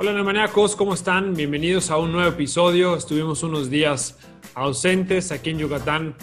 Hola 0.00 0.12
neumaníacos, 0.12 0.76
¿cómo 0.76 0.94
están? 0.94 1.34
Bienvenidos 1.34 1.90
a 1.90 1.96
un 1.96 2.12
nuevo 2.12 2.28
episodio. 2.28 2.94
Estuvimos 2.94 3.42
unos 3.42 3.68
días 3.68 4.16
ausentes 4.54 5.32
aquí 5.32 5.50
en 5.50 5.58
Yucatán. 5.58 6.14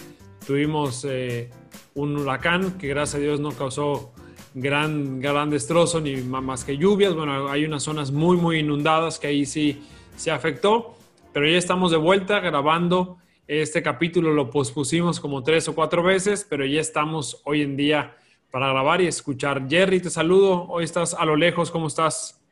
Tuvimos 0.47 1.03
eh, 1.03 1.49
un 1.93 2.15
huracán 2.15 2.77
que 2.77 2.87
gracias 2.87 3.15
a 3.15 3.17
Dios 3.17 3.41
no 3.41 3.51
causó 3.51 4.13
gran, 4.53 5.19
gran 5.19 5.49
destrozo 5.49 5.99
ni 5.99 6.15
más 6.15 6.63
que 6.63 6.77
lluvias. 6.77 7.15
Bueno, 7.15 7.49
hay 7.49 7.65
unas 7.65 7.83
zonas 7.83 8.11
muy, 8.11 8.37
muy 8.37 8.59
inundadas 8.59 9.19
que 9.19 9.27
ahí 9.27 9.45
sí 9.45 9.83
se 10.15 10.31
afectó. 10.31 10.95
Pero 11.33 11.45
ya 11.45 11.57
estamos 11.57 11.91
de 11.91 11.97
vuelta 11.97 12.39
grabando. 12.39 13.17
Este 13.45 13.83
capítulo 13.83 14.31
lo 14.31 14.51
pospusimos 14.51 15.19
como 15.19 15.43
tres 15.43 15.67
o 15.67 15.75
cuatro 15.75 16.01
veces, 16.01 16.47
pero 16.49 16.65
ya 16.65 16.79
estamos 16.79 17.41
hoy 17.43 17.63
en 17.63 17.75
día 17.75 18.15
para 18.51 18.69
grabar 18.69 19.01
y 19.01 19.07
escuchar. 19.07 19.67
Jerry, 19.67 19.99
te 19.99 20.09
saludo. 20.09 20.65
Hoy 20.69 20.85
estás 20.85 21.13
a 21.13 21.25
lo 21.25 21.35
lejos. 21.35 21.71
¿Cómo 21.71 21.87
estás? 21.87 22.44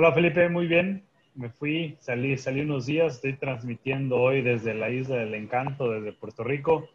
Hola 0.00 0.12
Felipe, 0.12 0.48
muy 0.48 0.68
bien. 0.68 1.02
Me 1.34 1.50
fui, 1.50 1.96
salí, 1.98 2.38
salí 2.38 2.60
unos 2.60 2.86
días, 2.86 3.16
estoy 3.16 3.32
transmitiendo 3.32 4.14
hoy 4.14 4.42
desde 4.42 4.72
la 4.72 4.90
Isla 4.90 5.16
del 5.16 5.34
Encanto, 5.34 5.90
desde 5.90 6.12
Puerto 6.12 6.44
Rico. 6.44 6.88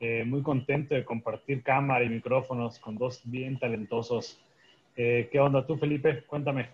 Eh, 0.00 0.24
muy 0.26 0.40
contento 0.40 0.94
de 0.94 1.04
compartir 1.04 1.62
cámara 1.62 2.02
y 2.02 2.08
micrófonos 2.08 2.78
con 2.78 2.96
dos 2.96 3.20
bien 3.24 3.58
talentosos. 3.58 4.42
Eh, 4.96 5.28
¿Qué 5.30 5.38
onda 5.38 5.66
tú, 5.66 5.76
Felipe? 5.76 6.22
Cuéntame. 6.26 6.70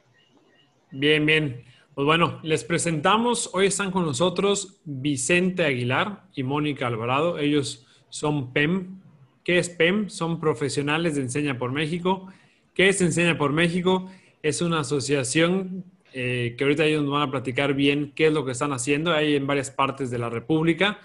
Bien, 0.93 1.27
bien. 1.27 1.65
Pues 1.97 2.07
bueno, 2.07 2.39
les 2.45 2.63
presentamos, 2.63 3.51
hoy 3.53 3.67
están 3.67 3.91
con 3.91 4.07
nosotros 4.07 4.81
Vicente 4.85 5.65
Aguilar 5.65 6.27
y 6.33 6.45
Mónica 6.45 6.87
Alvarado. 6.87 7.41
Ellos 7.41 7.89
son 8.09 8.53
PEM. 8.53 9.01
¿Qué 9.43 9.59
es 9.59 9.69
PEM? 9.69 10.11
Son 10.11 10.39
profesionales 10.39 11.17
de 11.17 11.23
Enseña 11.23 11.59
por 11.59 11.73
México. 11.73 12.29
¿Qué 12.73 12.89
es 12.89 13.03
Enseña 13.03 13.37
por 13.37 13.53
México? 13.53 14.09
Es 14.43 14.61
una 14.61 14.81
asociación 14.81 15.85
eh, 16.13 16.55
que 16.59 16.65
ahorita 16.65 16.85
ellos 16.85 17.03
nos 17.03 17.13
van 17.13 17.29
a 17.29 17.31
platicar 17.31 17.75
bien 17.75 18.13
qué 18.15 18.27
es 18.27 18.33
lo 18.33 18.45
que 18.45 18.53
están 18.53 18.73
haciendo. 18.73 19.13
Hay 19.13 19.37
en 19.37 19.47
varias 19.47 19.71
partes 19.71 20.11
de 20.11 20.19
la 20.19 20.29
República. 20.29 20.99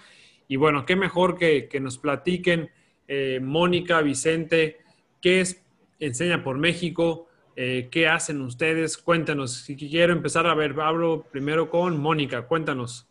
Y 0.48 0.56
bueno, 0.56 0.84
qué 0.84 0.96
mejor 0.96 1.38
que, 1.38 1.68
nos 1.80 1.98
platiquen 1.98 2.70
eh, 3.06 3.40
Mónica, 3.42 4.00
Vicente, 4.02 4.78
qué 5.20 5.40
es 5.40 5.64
Enseña 6.00 6.44
por 6.44 6.58
México, 6.58 7.26
eh, 7.56 7.88
qué 7.90 8.06
hacen 8.06 8.40
ustedes. 8.42 8.98
Cuéntanos. 8.98 9.52
Si 9.52 9.76
quiero 9.76 10.12
empezar 10.12 10.46
a 10.46 10.54
ver, 10.54 10.78
hablo 10.80 11.24
primero 11.30 11.70
con 11.70 11.98
Mónica. 11.98 12.42
Cuéntanos. 12.42 13.08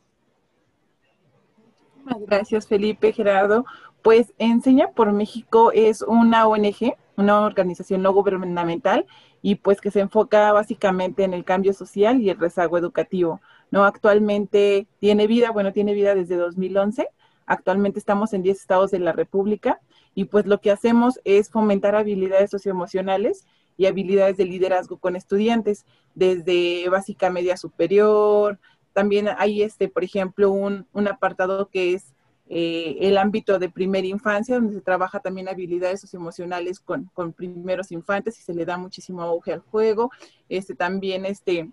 Gracias, 2.28 2.67
Felipe, 2.67 3.11
Gerardo. 3.11 3.66
Pues 4.02 4.33
Enseña 4.38 4.92
por 4.92 5.11
México 5.11 5.72
es 5.73 6.02
una 6.02 6.48
ONG, 6.48 6.95
una 7.17 7.42
organización 7.42 8.02
no 8.02 8.14
gubernamental 8.14 9.05
y 9.41 9.55
pues 9.55 9.81
que 9.81 9.91
se 9.91 9.99
enfoca 9.99 10.52
básicamente 10.52 11.23
en 11.23 11.33
el 11.33 11.43
cambio 11.45 11.73
social 11.73 12.21
y 12.21 12.30
el 12.30 12.39
rezago 12.39 12.77
educativo. 12.77 13.41
¿no? 13.71 13.85
Actualmente 13.85 14.88
tiene 14.99 15.27
vida, 15.27 15.52
bueno, 15.52 15.73
tiene 15.73 15.93
vida 15.93 16.16
desde 16.16 16.35
2011. 16.35 17.07
Actualmente 17.45 17.99
estamos 17.99 18.33
en 18.33 18.43
10 18.43 18.59
estados 18.59 18.91
de 18.91 18.99
la 18.99 19.13
República 19.13 19.80
y 20.13 20.25
pues 20.25 20.45
lo 20.45 20.59
que 20.59 20.71
hacemos 20.71 21.19
es 21.23 21.49
fomentar 21.49 21.95
habilidades 21.95 22.49
socioemocionales 22.49 23.45
y 23.77 23.85
habilidades 23.85 24.38
de 24.38 24.45
liderazgo 24.45 24.97
con 24.97 25.15
estudiantes 25.15 25.85
desde 26.15 26.89
básica 26.89 27.30
media 27.30 27.55
superior. 27.58 28.59
También 28.93 29.30
hay, 29.38 29.61
este, 29.61 29.88
por 29.88 30.03
ejemplo, 30.03 30.52
un, 30.52 30.88
un 30.91 31.08
apartado 31.08 31.69
que 31.69 31.93
es 31.93 32.15
eh, 32.49 32.97
el 33.01 33.17
ámbito 33.17 33.59
de 33.59 33.69
primera 33.69 34.07
infancia, 34.07 34.55
donde 34.55 34.75
se 34.75 34.81
trabaja 34.81 35.19
también 35.19 35.49
habilidades 35.49 36.01
socioemocionales 36.01 36.79
con, 36.79 37.09
con 37.13 37.33
primeros 37.33 37.91
infantes 37.91 38.39
y 38.39 38.41
se 38.41 38.53
le 38.53 38.65
da 38.65 38.77
muchísimo 38.77 39.21
auge 39.21 39.53
al 39.53 39.59
juego. 39.59 40.11
Este, 40.47 40.73
también 40.73 41.25
este, 41.25 41.69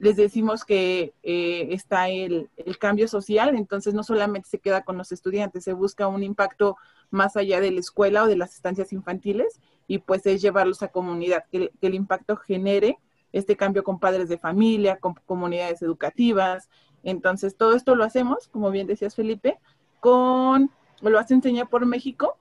les 0.00 0.16
decimos 0.16 0.64
que 0.64 1.14
eh, 1.22 1.68
está 1.70 2.08
el, 2.08 2.50
cambio 2.78 3.06
social, 3.08 3.54
entonces 3.54 3.92
no 3.92 4.02
solamente 4.02 4.48
se 4.48 4.58
queda 4.58 4.82
con 4.82 4.98
los 4.98 5.12
estudiantes, 5.12 5.64
se 5.64 5.74
busca 5.74 6.06
un 6.06 6.22
impacto 6.22 6.76
más 7.10 7.36
allá 7.36 7.60
de 7.60 7.70
la 7.70 7.80
escuela 7.80 8.24
o 8.24 8.26
de 8.26 8.36
las 8.36 8.54
estancias 8.54 8.92
infantiles 8.92 9.60
y 9.86 9.98
pues 9.98 10.24
es 10.26 10.40
llevarlos 10.40 10.82
a 10.82 10.88
comunidad, 10.88 11.44
que, 11.50 11.70
que 11.80 11.86
el 11.86 11.94
impacto 11.94 12.36
genere 12.36 12.98
este 13.32 13.56
cambio 13.56 13.84
con 13.84 14.00
padres 14.00 14.28
de 14.28 14.38
familia, 14.38 14.96
con 14.96 15.14
comunidades 15.26 15.82
educativas. 15.82 16.68
Entonces, 17.02 17.56
todo 17.56 17.74
esto 17.74 17.94
lo 17.94 18.04
hacemos, 18.04 18.48
como 18.48 18.70
bien 18.70 18.86
decías 18.86 19.14
Felipe, 19.14 19.58
con, 20.00 20.70
lo 21.00 21.18
hace 21.18 21.34
Enseña 21.34 21.66
por 21.66 21.86
México, 21.86 22.36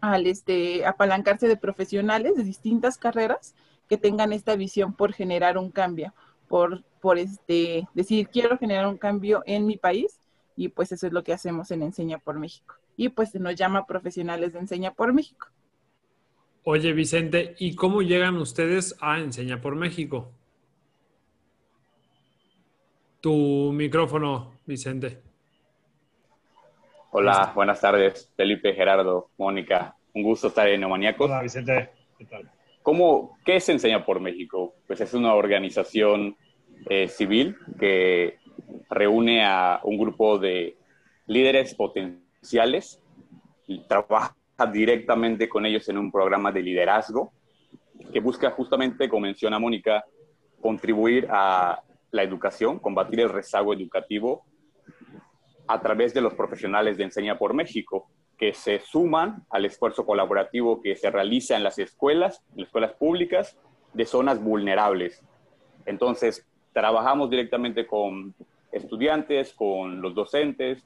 al 0.00 0.26
este, 0.26 0.84
apalancarse 0.86 1.48
de 1.48 1.56
profesionales 1.56 2.36
de 2.36 2.44
distintas 2.44 2.98
carreras 2.98 3.54
que 3.88 3.98
tengan 3.98 4.32
esta 4.32 4.56
visión 4.56 4.94
por 4.94 5.12
generar 5.12 5.58
un 5.58 5.70
cambio, 5.70 6.14
por, 6.48 6.84
por 7.00 7.18
este, 7.18 7.88
decir, 7.94 8.28
quiero 8.28 8.58
generar 8.58 8.86
un 8.86 8.98
cambio 8.98 9.42
en 9.46 9.66
mi 9.66 9.76
país, 9.76 10.18
y 10.56 10.68
pues 10.68 10.92
eso 10.92 11.06
es 11.06 11.12
lo 11.12 11.22
que 11.22 11.32
hacemos 11.32 11.70
en 11.70 11.82
Enseña 11.82 12.18
por 12.18 12.38
México. 12.38 12.76
Y 12.96 13.08
pues 13.08 13.30
se 13.30 13.38
nos 13.38 13.54
llama 13.54 13.86
profesionales 13.86 14.52
de 14.52 14.58
Enseña 14.58 14.92
por 14.92 15.12
México. 15.12 15.48
Oye, 16.64 16.92
Vicente, 16.92 17.54
¿y 17.58 17.74
cómo 17.74 18.02
llegan 18.02 18.36
ustedes 18.36 18.94
a 19.00 19.18
Enseña 19.18 19.60
por 19.60 19.74
México? 19.74 20.30
Tu 23.20 23.72
micrófono, 23.72 24.52
Vicente. 24.66 25.29
Hola, 27.12 27.50
buenas 27.56 27.80
tardes, 27.80 28.32
Felipe, 28.36 28.72
Gerardo, 28.72 29.30
Mónica. 29.36 29.96
Un 30.14 30.22
gusto 30.22 30.46
estar 30.46 30.68
en 30.68 30.80
Neumaniacos. 30.80 31.28
Hola, 31.28 31.42
Vicente. 31.42 31.90
¿Qué 32.16 32.24
tal? 32.24 32.48
¿Cómo, 32.84 33.36
¿Qué 33.44 33.58
se 33.58 33.72
enseña 33.72 34.06
por 34.06 34.20
México? 34.20 34.76
Pues 34.86 35.00
es 35.00 35.12
una 35.12 35.34
organización 35.34 36.36
eh, 36.88 37.08
civil 37.08 37.56
que 37.80 38.38
reúne 38.88 39.44
a 39.44 39.80
un 39.82 39.98
grupo 39.98 40.38
de 40.38 40.76
líderes 41.26 41.74
potenciales 41.74 43.02
y 43.66 43.80
trabaja 43.88 44.36
directamente 44.72 45.48
con 45.48 45.66
ellos 45.66 45.88
en 45.88 45.98
un 45.98 46.12
programa 46.12 46.52
de 46.52 46.62
liderazgo 46.62 47.32
que 48.12 48.20
busca 48.20 48.52
justamente, 48.52 49.08
como 49.08 49.22
menciona 49.22 49.58
Mónica, 49.58 50.04
contribuir 50.60 51.26
a 51.28 51.82
la 52.12 52.22
educación, 52.22 52.78
combatir 52.78 53.18
el 53.18 53.30
rezago 53.30 53.74
educativo 53.74 54.44
a 55.70 55.80
través 55.80 56.12
de 56.12 56.20
los 56.20 56.34
profesionales 56.34 56.96
de 56.96 57.04
Enseña 57.04 57.38
por 57.38 57.54
México, 57.54 58.10
que 58.36 58.52
se 58.52 58.80
suman 58.80 59.44
al 59.50 59.64
esfuerzo 59.64 60.04
colaborativo 60.04 60.82
que 60.82 60.96
se 60.96 61.10
realiza 61.10 61.56
en 61.56 61.62
las 61.62 61.78
escuelas, 61.78 62.42
en 62.50 62.62
las 62.62 62.66
escuelas 62.66 62.92
públicas 62.94 63.56
de 63.94 64.04
zonas 64.04 64.42
vulnerables. 64.42 65.22
Entonces, 65.86 66.44
trabajamos 66.72 67.30
directamente 67.30 67.86
con 67.86 68.34
estudiantes, 68.72 69.52
con 69.52 70.02
los 70.02 70.12
docentes, 70.12 70.82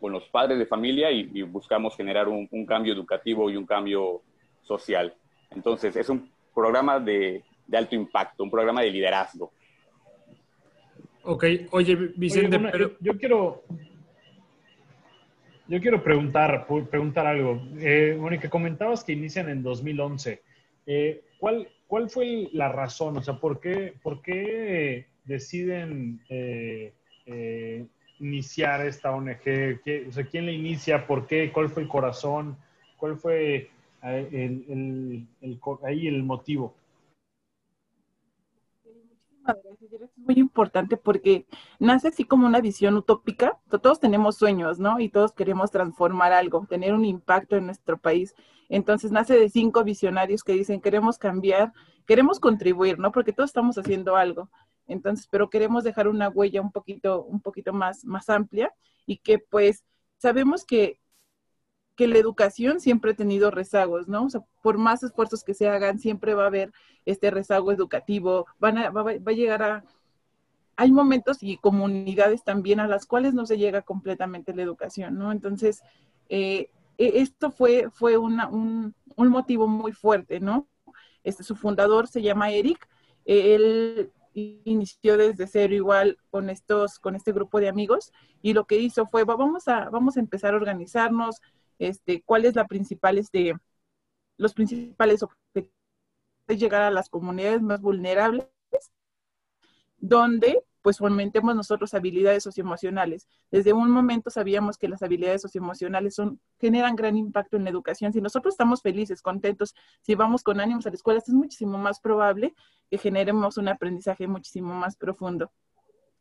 con 0.00 0.12
los 0.12 0.28
padres 0.28 0.56
de 0.58 0.66
familia 0.66 1.10
y, 1.10 1.42
buscamos 1.42 1.96
generar 1.96 2.28
un, 2.28 2.46
cambio 2.64 2.92
educativo 2.92 3.50
y 3.50 3.56
un 3.56 3.66
cambio 3.66 4.22
social. 4.62 5.14
Entonces, 5.50 5.96
es 5.96 6.08
un 6.08 6.30
programa 6.54 7.00
de, 7.00 7.42
de 7.66 7.76
alto 7.76 7.96
impacto, 7.96 8.44
un 8.44 8.52
programa 8.52 8.82
de 8.82 8.90
liderazgo. 8.90 9.50
Ok, 11.26 11.44
oye, 11.72 11.96
Vicente, 12.16 12.58
pero... 12.60 12.92
yo, 13.00 13.18
quiero, 13.18 13.64
yo 15.68 15.80
quiero 15.80 16.02
preguntar, 16.02 16.66
preguntar 16.90 17.26
algo. 17.26 17.60
Eh, 17.78 18.16
Mónica, 18.18 18.48
comentabas 18.48 19.02
que 19.02 19.12
inician 19.12 19.48
en 19.48 19.62
2011. 19.62 20.42
Eh, 20.86 21.22
¿cuál, 21.38 21.68
¿Cuál 21.86 22.08
fue 22.08 22.48
la 22.52 22.70
razón? 22.70 23.16
O 23.16 23.22
sea, 23.22 23.34
¿por 23.34 23.60
qué, 23.60 23.94
por 24.02 24.22
qué 24.22 25.06
deciden 25.24 26.20
eh, 26.28 26.92
iniciar 28.20 28.86
esta 28.86 29.12
ONG? 29.12 29.40
¿Qué, 29.42 30.06
o 30.08 30.12
sea, 30.12 30.24
¿Quién 30.24 30.46
la 30.46 30.52
inicia? 30.52 31.06
¿Por 31.06 31.26
qué? 31.26 31.50
¿Cuál 31.52 31.68
fue 31.68 31.82
el 31.82 31.88
corazón? 31.88 32.56
¿Cuál 32.96 33.16
fue 33.16 33.70
el, 34.02 35.26
ahí 35.84 36.06
el 36.06 36.22
motivo? 36.22 36.74
Es 39.48 40.18
muy 40.18 40.34
importante 40.36 40.96
porque 40.96 41.46
nace 41.78 42.08
así 42.08 42.24
como 42.24 42.46
una 42.46 42.60
visión 42.60 42.96
utópica. 42.96 43.58
Todos 43.82 44.00
tenemos 44.00 44.36
sueños, 44.36 44.78
¿no? 44.78 45.00
Y 45.00 45.08
todos 45.08 45.32
queremos 45.32 45.70
transformar 45.70 46.32
algo, 46.32 46.66
tener 46.68 46.94
un 46.94 47.04
impacto 47.04 47.56
en 47.56 47.66
nuestro 47.66 47.98
país. 47.98 48.34
Entonces 48.68 49.12
nace 49.12 49.38
de 49.38 49.48
cinco 49.48 49.84
visionarios 49.84 50.42
que 50.42 50.52
dicen 50.52 50.80
queremos 50.80 51.18
cambiar, 51.18 51.72
queremos 52.06 52.40
contribuir, 52.40 52.98
¿no? 52.98 53.12
Porque 53.12 53.32
todos 53.32 53.50
estamos 53.50 53.78
haciendo 53.78 54.16
algo. 54.16 54.50
Entonces, 54.88 55.26
pero 55.30 55.50
queremos 55.50 55.84
dejar 55.84 56.08
una 56.08 56.28
huella 56.28 56.60
un 56.60 56.72
poquito, 56.72 57.24
un 57.24 57.40
poquito 57.40 57.72
más, 57.72 58.04
más 58.04 58.28
amplia 58.28 58.72
y 59.04 59.18
que 59.18 59.38
pues 59.38 59.84
sabemos 60.16 60.64
que 60.64 61.00
que 61.96 62.06
la 62.06 62.18
educación 62.18 62.78
siempre 62.78 63.12
ha 63.12 63.14
tenido 63.14 63.50
rezagos, 63.50 64.06
¿no? 64.06 64.24
O 64.24 64.30
sea, 64.30 64.42
por 64.62 64.78
más 64.78 65.02
esfuerzos 65.02 65.42
que 65.42 65.54
se 65.54 65.68
hagan, 65.68 65.98
siempre 65.98 66.34
va 66.34 66.44
a 66.44 66.48
haber 66.48 66.72
este 67.06 67.30
rezago 67.30 67.72
educativo, 67.72 68.46
va, 68.62 68.68
a 68.68 69.32
llegar 69.32 69.62
a... 69.62 69.84
Hay 70.76 70.92
momentos 70.92 71.38
y 71.40 71.56
comunidades 71.56 72.44
también 72.44 72.80
a 72.80 72.86
las 72.86 73.06
cuales 73.06 73.32
no 73.32 73.46
se 73.46 73.56
llega 73.56 73.80
completamente 73.80 74.54
la 74.54 74.62
educación, 74.62 75.18
¿no? 75.18 75.32
Entonces, 75.32 75.82
eh, 76.28 76.70
e, 76.98 77.20
esto 77.20 77.50
fue, 77.50 77.88
fue 77.90 78.18
un, 78.18 78.94
un, 79.16 79.28
motivo 79.28 79.66
muy 79.66 79.92
fuerte, 79.92 80.38
¿no? 80.38 80.68
Este, 81.24 81.44
su 81.44 81.56
fundador 81.56 82.08
se 82.08 82.20
llama 82.20 82.50
Eric, 82.50 82.86
él 83.24 84.12
inició 84.34 85.16
desde 85.16 85.46
cero 85.46 85.74
igual 85.74 86.18
con 86.30 86.50
estos, 86.50 86.98
con 86.98 87.16
este 87.16 87.32
grupo 87.32 87.58
de 87.58 87.68
amigos 87.68 88.12
y 88.42 88.52
lo 88.52 88.66
que 88.66 88.76
hizo 88.76 89.06
fue, 89.06 89.24
vamos 89.24 89.66
a, 89.66 89.88
vamos 89.88 90.16
a 90.16 90.20
empezar 90.20 90.52
a 90.52 90.58
organizarnos, 90.58 91.40
este, 91.78 92.22
cuál 92.22 92.44
es 92.44 92.54
la 92.54 92.66
principal, 92.66 93.18
este, 93.18 93.54
los 94.36 94.54
principales 94.54 95.22
objetivos 95.22 95.76
de 96.46 96.56
llegar 96.56 96.82
a 96.82 96.90
las 96.90 97.08
comunidades 97.08 97.62
más 97.62 97.80
vulnerables, 97.80 98.46
donde 99.98 100.62
pues 100.82 100.98
fomentemos 100.98 101.56
nosotros 101.56 101.94
habilidades 101.94 102.44
socioemocionales. 102.44 103.26
Desde 103.50 103.72
un 103.72 103.90
momento 103.90 104.30
sabíamos 104.30 104.78
que 104.78 104.86
las 104.86 105.02
habilidades 105.02 105.42
socioemocionales 105.42 106.14
son, 106.14 106.40
generan 106.60 106.94
gran 106.94 107.16
impacto 107.16 107.56
en 107.56 107.64
la 107.64 107.70
educación. 107.70 108.12
Si 108.12 108.20
nosotros 108.20 108.54
estamos 108.54 108.82
felices, 108.82 109.20
contentos, 109.20 109.74
si 110.02 110.14
vamos 110.14 110.44
con 110.44 110.60
ánimos 110.60 110.86
a 110.86 110.90
la 110.90 110.94
escuela, 110.94 111.18
es 111.18 111.28
muchísimo 111.30 111.76
más 111.76 111.98
probable 111.98 112.54
que 112.88 112.98
generemos 112.98 113.56
un 113.56 113.66
aprendizaje 113.66 114.28
muchísimo 114.28 114.74
más 114.74 114.96
profundo. 114.96 115.50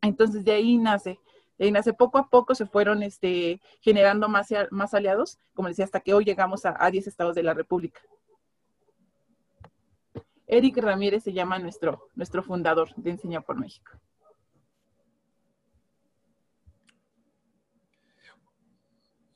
Entonces 0.01 0.43
de 0.43 0.53
ahí 0.53 0.79
nace, 0.79 1.19
ahí 1.59 1.71
nace 1.71 1.93
poco 1.93 2.17
a 2.17 2.29
poco 2.29 2.55
se 2.55 2.65
fueron 2.65 3.03
este, 3.03 3.61
generando 3.81 4.27
más, 4.27 4.49
más 4.71 4.93
aliados, 4.93 5.39
como 5.53 5.69
decía, 5.69 5.85
hasta 5.85 5.99
que 5.99 6.13
hoy 6.13 6.25
llegamos 6.25 6.65
a, 6.65 6.75
a 6.77 6.91
10 6.91 7.07
estados 7.07 7.35
de 7.35 7.43
la 7.43 7.53
República. 7.53 8.01
Eric 10.47 10.77
Ramírez 10.77 11.23
se 11.23 11.33
llama 11.33 11.57
nuestro, 11.59 12.09
nuestro 12.15 12.43
fundador 12.43 12.93
de 12.95 13.11
Enseña 13.11 13.41
por 13.41 13.57
México. 13.59 13.91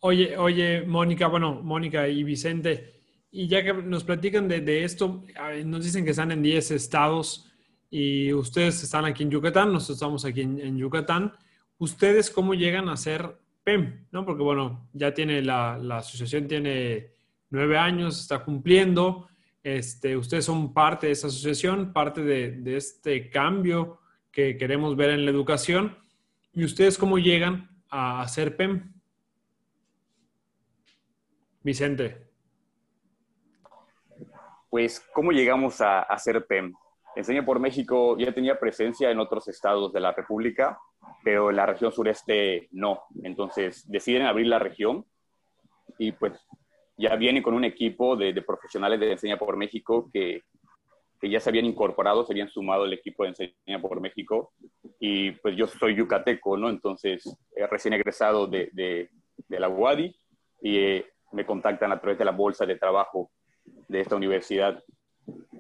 Oye, 0.02 0.38
oye, 0.38 0.84
Mónica, 0.86 1.28
bueno, 1.28 1.62
Mónica 1.62 2.08
y 2.08 2.24
Vicente, 2.24 3.02
y 3.32 3.48
ya 3.48 3.64
que 3.64 3.74
nos 3.74 4.06
platican 4.06 4.48
de, 4.48 4.84
esto, 4.84 5.26
nos 5.66 5.84
dicen 5.84 6.06
que 6.06 6.12
están 6.12 6.32
en 6.32 6.42
10 6.42 6.72
estados 6.72 7.52
y 7.90 8.32
ustedes 8.32 8.82
están 8.82 9.04
aquí 9.04 9.24
en 9.24 9.32
Yucatán, 9.32 9.74
nosotros 9.74 9.98
estamos 9.98 10.24
aquí 10.24 10.42
en, 10.42 10.78
Yucatán. 10.78 11.34
¿Ustedes 11.80 12.30
cómo 12.30 12.54
llegan 12.54 12.88
a 12.90 12.98
ser 12.98 13.40
PEM? 13.64 14.06
¿No? 14.12 14.26
Porque, 14.26 14.44
bueno, 14.44 14.88
ya 14.94 15.14
tiene 15.14 15.42
la, 15.42 15.76
asociación 15.98 16.48
tiene 16.48 17.14
nueve 17.50 17.78
años, 17.78 18.20
está 18.20 18.44
cumpliendo. 18.44 19.28
Este, 19.64 20.16
ustedes 20.16 20.46
son 20.46 20.72
parte 20.74 21.08
de 21.08 21.14
esa 21.14 21.28
asociación, 21.28 21.92
parte 21.92 22.22
de, 22.22 22.52
de 22.52 22.78
este 22.78 23.32
cambio 23.32 24.00
que 24.32 24.58
queremos 24.58 24.96
ver 24.96 25.10
en 25.10 25.26
la 25.26 25.32
educación. 25.32 25.98
¿Y 26.54 26.64
ustedes 26.64 26.98
cómo 26.98 27.18
llegan 27.18 27.70
a 27.90 28.28
ser 28.28 28.56
PEM? 28.56 28.94
Vicente. 31.64 32.30
Pues, 34.70 35.00
¿cómo 35.14 35.32
llegamos 35.32 35.82
a, 35.82 36.18
ser 36.20 36.46
PEM? 36.46 36.74
Enseña 37.16 37.44
por 37.44 37.60
México 37.60 38.16
ya 38.18 38.32
tenía 38.32 38.60
presencia 38.60 39.10
en 39.10 39.20
otros 39.20 39.48
estados 39.48 39.92
de 39.92 40.00
la 40.00 40.12
República, 40.12 40.80
pero 41.24 41.52
la 41.52 41.66
región 41.66 41.92
sureste 41.92 42.68
no. 42.72 43.04
Entonces 43.24 43.90
deciden 43.90 44.24
abrir 44.24 44.48
la 44.48 44.60
región 44.60 45.06
y 45.98 46.12
pues 46.12 46.34
ya 46.98 47.16
viene 47.16 47.42
con 47.42 47.54
un 47.54 47.64
equipo 47.64 48.16
de, 48.16 48.34
profesionales 48.42 49.00
de 49.00 49.12
Enseña 49.12 49.38
por 49.38 49.56
México 49.58 50.10
que, 50.12 50.44
que, 51.20 51.30
ya 51.30 51.40
se 51.40 51.50
habían 51.50 51.66
incorporado, 51.66 52.26
se 52.26 52.34
habían 52.34 52.50
sumado 52.50 52.84
al 52.84 52.94
equipo 52.94 53.24
de 53.24 53.30
Enseña 53.30 53.82
por 53.82 54.00
México. 54.02 54.54
Y 55.00 55.32
pues 55.32 55.56
yo 55.56 55.68
soy 55.68 55.96
yucateco, 55.96 56.58
¿no? 56.58 56.70
Entonces, 56.70 57.24
recién 57.70 57.94
egresado 57.94 58.48
de, 58.48 58.70
de, 58.74 59.10
de 59.48 59.60
la 59.60 59.70
UADI 59.70 60.16
y 60.62 60.78
eh, 60.78 61.06
me 61.32 61.46
contactan 61.46 61.92
a 61.92 62.00
través 62.00 62.18
de 62.18 62.26
la 62.26 62.32
bolsa 62.32 62.66
de 62.66 62.76
trabajo 62.76 63.32
de 63.88 64.02
esta 64.02 64.16
universidad 64.16 64.82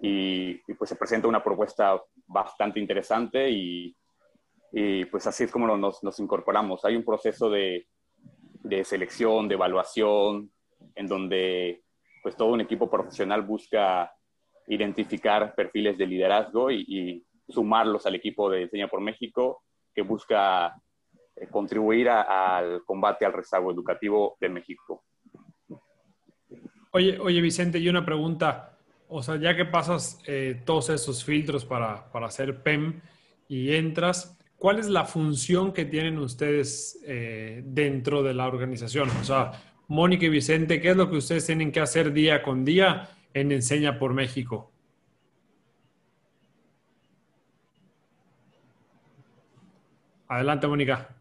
y, 0.01 0.55
pues 0.73 0.89
se 0.89 0.95
presenta 0.95 1.27
una 1.27 1.43
propuesta 1.43 2.01
bastante 2.25 2.79
interesante 2.79 3.49
y, 3.49 3.95
y 4.71 5.05
pues 5.05 5.25
así 5.27 5.43
es 5.43 5.51
como 5.51 5.75
nos, 5.77 6.03
nos, 6.03 6.19
incorporamos. 6.19 6.85
Hay 6.85 6.95
un 6.95 7.03
proceso 7.03 7.49
de, 7.49 7.87
de, 8.63 8.83
selección, 8.83 9.47
de 9.47 9.55
evaluación, 9.55 10.51
en 10.95 11.07
donde 11.07 11.83
pues 12.21 12.35
todo 12.35 12.49
un 12.49 12.61
equipo 12.61 12.89
profesional 12.89 13.41
busca 13.43 14.11
identificar 14.67 15.55
perfiles 15.55 15.97
de 15.97 16.07
liderazgo 16.07 16.71
y, 16.71 17.25
sumarlos 17.51 18.05
al 18.05 18.13
equipo 18.13 18.47
de 18.47 18.61
Enseña 18.61 18.87
por 18.87 19.01
México 19.01 19.63
que 19.91 20.03
busca 20.03 20.79
eh, 21.35 21.47
contribuir 21.49 22.07
al 22.07 22.83
combate 22.85 23.25
al 23.25 23.33
rezago 23.33 23.71
educativo 23.71 24.37
de 24.39 24.49
México. 24.49 25.03
Oye, 26.91 27.17
oye, 27.19 27.41
Vicente, 27.41 27.79
y 27.79 27.89
una 27.89 28.05
pregunta. 28.05 28.77
O 29.07 29.23
sea, 29.23 29.37
ya 29.37 29.55
que 29.55 29.65
pasas 29.65 30.21
eh, 30.27 30.61
todos 30.63 30.91
esos 30.91 31.23
filtros 31.23 31.65
para, 31.65 32.11
para, 32.11 32.27
hacer 32.27 32.61
PEM 32.61 33.01
y 33.47 33.73
entras, 33.73 34.38
¿cuál 34.59 34.77
es 34.77 34.87
la 34.87 35.05
función 35.05 35.73
que 35.73 35.85
tienen 35.85 36.19
ustedes 36.19 36.99
eh, 37.05 37.63
dentro 37.65 38.21
de 38.21 38.33
la 38.33 38.47
organización? 38.47 39.09
O 39.21 39.23
sea, 39.23 39.51
Mónica 39.87 40.25
y 40.25 40.29
Vicente, 40.29 40.79
¿qué 40.79 40.91
es 40.91 40.97
lo 40.97 41.09
que 41.09 41.17
ustedes 41.17 41.45
tienen 41.45 41.71
que 41.71 41.79
hacer 41.79 42.13
día 42.13 42.43
con 42.43 42.63
día 42.63 43.09
en 43.33 43.51
Enseña 43.51 43.97
por 43.97 44.13
México? 44.13 44.71
Adelante, 50.27 50.67
Mónica 50.67 51.15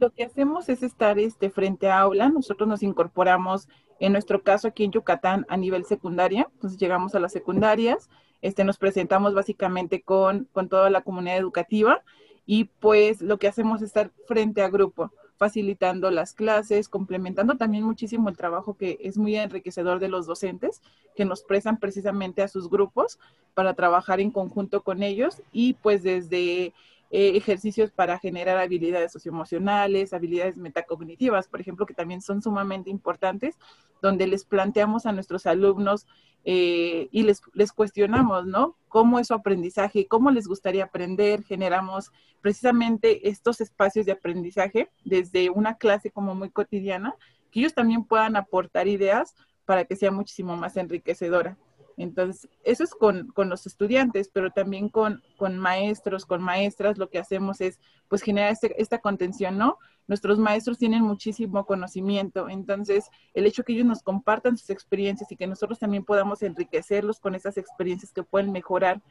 lo 0.00 0.12
que 0.12 0.24
hacemos 0.24 0.68
es 0.68 0.82
estar 0.82 1.18
este, 1.18 1.50
frente 1.50 1.88
a 1.88 2.00
aula. 2.00 2.28
Nosotros 2.28 2.68
nos 2.68 2.82
incorporamos, 2.82 3.68
en 4.00 4.12
nuestro 4.12 4.42
caso 4.42 4.68
aquí 4.68 4.84
en 4.84 4.92
Yucatán, 4.92 5.46
a 5.48 5.56
nivel 5.56 5.84
secundaria. 5.84 6.48
Entonces 6.52 6.78
llegamos 6.78 7.14
a 7.14 7.20
las 7.20 7.32
secundarias, 7.32 8.08
este, 8.42 8.64
nos 8.64 8.78
presentamos 8.78 9.34
básicamente 9.34 10.02
con, 10.02 10.48
con 10.52 10.68
toda 10.68 10.90
la 10.90 11.02
comunidad 11.02 11.38
educativa 11.38 12.02
y 12.46 12.64
pues 12.64 13.20
lo 13.20 13.38
que 13.38 13.48
hacemos 13.48 13.82
es 13.82 13.88
estar 13.88 14.12
frente 14.26 14.62
a 14.62 14.68
grupo, 14.68 15.12
facilitando 15.36 16.10
las 16.10 16.32
clases, 16.32 16.88
complementando 16.88 17.56
también 17.56 17.84
muchísimo 17.84 18.28
el 18.28 18.36
trabajo 18.36 18.74
que 18.74 18.98
es 19.02 19.18
muy 19.18 19.36
enriquecedor 19.36 19.98
de 19.98 20.08
los 20.08 20.26
docentes, 20.26 20.80
que 21.14 21.24
nos 21.24 21.42
prestan 21.42 21.78
precisamente 21.78 22.42
a 22.42 22.48
sus 22.48 22.70
grupos 22.70 23.18
para 23.54 23.74
trabajar 23.74 24.20
en 24.20 24.30
conjunto 24.30 24.82
con 24.82 25.02
ellos 25.02 25.42
y 25.52 25.74
pues 25.74 26.02
desde 26.02 26.72
eh, 27.10 27.36
ejercicios 27.36 27.92
para 27.92 28.18
generar 28.18 28.58
habilidades 28.58 29.12
socioemocionales, 29.12 30.12
habilidades 30.12 30.56
metacognitivas, 30.56 31.46
por 31.46 31.60
ejemplo, 31.60 31.86
que 31.86 31.94
también 31.94 32.20
son 32.20 32.42
sumamente 32.42 32.90
importantes, 32.90 33.56
donde 34.02 34.26
les 34.26 34.44
planteamos 34.44 35.06
a 35.06 35.12
nuestros 35.12 35.46
alumnos 35.46 36.06
eh, 36.44 37.08
y 37.12 37.22
les, 37.22 37.42
les 37.54 37.72
cuestionamos, 37.72 38.46
¿no? 38.46 38.76
¿Cómo 38.88 39.18
es 39.18 39.28
su 39.28 39.34
aprendizaje? 39.34 40.06
¿Cómo 40.06 40.30
les 40.30 40.48
gustaría 40.48 40.84
aprender? 40.84 41.44
Generamos 41.44 42.10
precisamente 42.40 43.28
estos 43.28 43.60
espacios 43.60 44.06
de 44.06 44.12
aprendizaje 44.12 44.90
desde 45.04 45.50
una 45.50 45.76
clase 45.76 46.10
como 46.10 46.34
muy 46.34 46.50
cotidiana, 46.50 47.14
que 47.50 47.60
ellos 47.60 47.74
también 47.74 48.04
puedan 48.04 48.36
aportar 48.36 48.88
ideas 48.88 49.34
para 49.64 49.84
que 49.84 49.96
sea 49.96 50.10
muchísimo 50.10 50.56
más 50.56 50.76
enriquecedora. 50.76 51.56
Entonces, 51.96 52.48
eso 52.62 52.84
es 52.84 52.94
con, 52.94 53.32
los 53.34 53.66
estudiantes, 53.66 54.28
pero 54.28 54.50
también 54.50 54.88
con, 54.88 55.22
maestros, 55.58 56.26
con 56.26 56.42
maestras, 56.42 56.98
lo 56.98 57.08
que 57.08 57.18
hacemos 57.18 57.60
es, 57.60 57.80
pues, 58.08 58.22
generar 58.22 58.52
este, 58.52 58.80
esta 58.80 58.98
contención, 58.98 59.56
¿no? 59.56 59.78
Nuestros 60.06 60.38
maestros 60.38 60.78
tienen 60.78 61.02
muchísimo 61.02 61.64
conocimiento, 61.64 62.48
entonces, 62.48 63.10
el 63.34 63.46
hecho 63.46 63.64
que 63.64 63.72
ellos 63.72 63.86
nos 63.86 64.02
compartan 64.02 64.56
sus 64.56 64.70
experiencias 64.70 65.32
y 65.32 65.36
que 65.36 65.46
nosotros 65.46 65.78
también 65.78 66.04
podamos 66.04 66.42
enriquecerlos 66.42 67.18
con 67.18 67.34
esas 67.34 67.56
experiencias 67.56 68.12
que 68.12 68.22
pueden 68.22 68.52
mejorar 68.52 69.02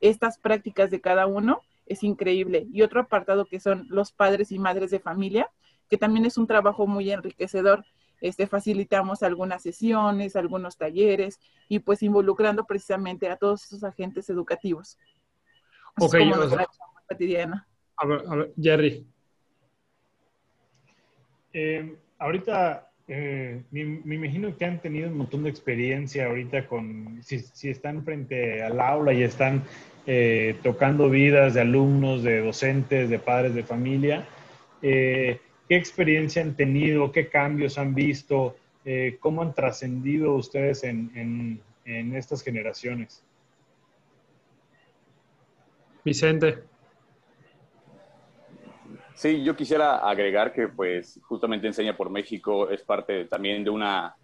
estas 0.00 0.38
prácticas 0.38 0.90
de 0.90 1.00
cada 1.00 1.26
uno, 1.26 1.62
es 1.86 2.02
increíble. 2.02 2.66
Y 2.72 2.82
otro 2.82 3.00
apartado 3.00 3.46
que 3.46 3.60
son 3.60 3.86
los 3.88 4.12
padres 4.12 4.52
y 4.52 4.58
madres 4.58 4.90
de 4.90 5.00
familia, 5.00 5.50
que 5.88 5.98
también 5.98 6.26
es 6.26 6.38
un 6.38 6.46
trabajo 6.46 6.86
muy 6.86 7.10
enriquecedor 7.10 7.84
este, 8.20 8.46
facilitamos 8.46 9.22
algunas 9.22 9.62
sesiones, 9.62 10.36
algunos 10.36 10.76
talleres 10.76 11.38
y 11.68 11.78
pues 11.80 12.02
involucrando 12.02 12.64
precisamente 12.64 13.28
a 13.28 13.36
todos 13.36 13.64
esos 13.64 13.84
agentes 13.84 14.28
educativos. 14.30 14.98
Ok, 16.00 16.16
cotidiana. 17.08 17.66
A 17.96 18.06
ver, 18.06 18.22
a 18.26 18.34
ver, 18.34 18.52
Jerry. 18.60 19.06
Eh, 21.52 21.96
ahorita 22.18 22.90
eh, 23.06 23.62
me, 23.70 24.14
imagino 24.14 24.56
que 24.56 24.64
han 24.64 24.80
tenido 24.80 25.08
un 25.08 25.18
montón 25.18 25.44
de 25.44 25.50
experiencia 25.50 26.26
ahorita 26.26 26.66
con, 26.66 27.20
si, 27.22 27.68
están 27.68 28.04
frente 28.04 28.62
al 28.62 28.80
aula 28.80 29.12
y 29.12 29.22
están 29.22 29.62
eh, 30.06 30.56
tocando 30.62 31.10
vidas 31.10 31.54
de 31.54 31.60
alumnos, 31.60 32.22
de 32.22 32.40
docentes, 32.40 33.10
de 33.10 33.18
padres 33.18 33.54
de 33.54 33.62
familia. 33.62 34.26
¿Qué 35.68 35.76
experiencia 35.76 36.42
han 36.42 36.54
tenido? 36.54 37.10
¿Qué 37.10 37.28
cambios 37.28 37.78
han 37.78 37.94
visto? 37.94 38.56
Eh, 38.84 39.16
¿Cómo 39.20 39.40
han 39.40 39.54
trascendido 39.54 40.34
ustedes 40.34 40.84
en, 40.84 41.62
estas 41.84 42.42
generaciones? 42.42 43.22
Vicente. 46.04 46.58
Sí, 49.14 49.42
yo 49.42 49.56
quisiera 49.56 49.98
agregar 49.98 50.52
que 50.52 50.68
pues 50.68 51.18
justamente 51.22 51.66
Enseña 51.66 51.96
por 51.96 52.10
México 52.10 52.68
es 52.68 52.82
parte 52.82 53.24
también 53.24 53.64
de 53.64 53.70
una 53.70 54.14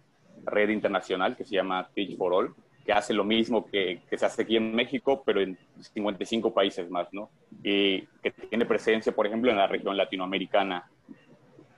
red 0.45 0.69
internacional 0.69 1.35
que 1.35 1.45
se 1.45 1.55
llama 1.55 1.89
Teach 1.95 2.17
for 2.17 2.33
All, 2.33 2.53
que 2.85 2.93
hace 2.93 3.13
lo 3.13 3.23
mismo 3.23 3.65
que, 3.65 4.01
que, 4.09 4.17
se 4.17 4.25
hace 4.25 4.43
aquí 4.43 4.57
en 4.57 4.75
México, 4.75 5.23
pero 5.25 5.41
en 5.41 5.57
55 5.79 6.53
países 6.53 6.89
más, 6.89 7.07
¿no? 7.13 7.29
Y 7.63 8.01
que 8.21 8.31
tiene 8.49 8.65
presencia, 8.65 9.11
por 9.11 9.25
ejemplo, 9.25 9.49
en 9.49 9.57
la 9.57 9.67
región 9.67 9.97
latinoamericana. 9.97 10.89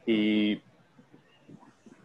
Y 0.05 0.61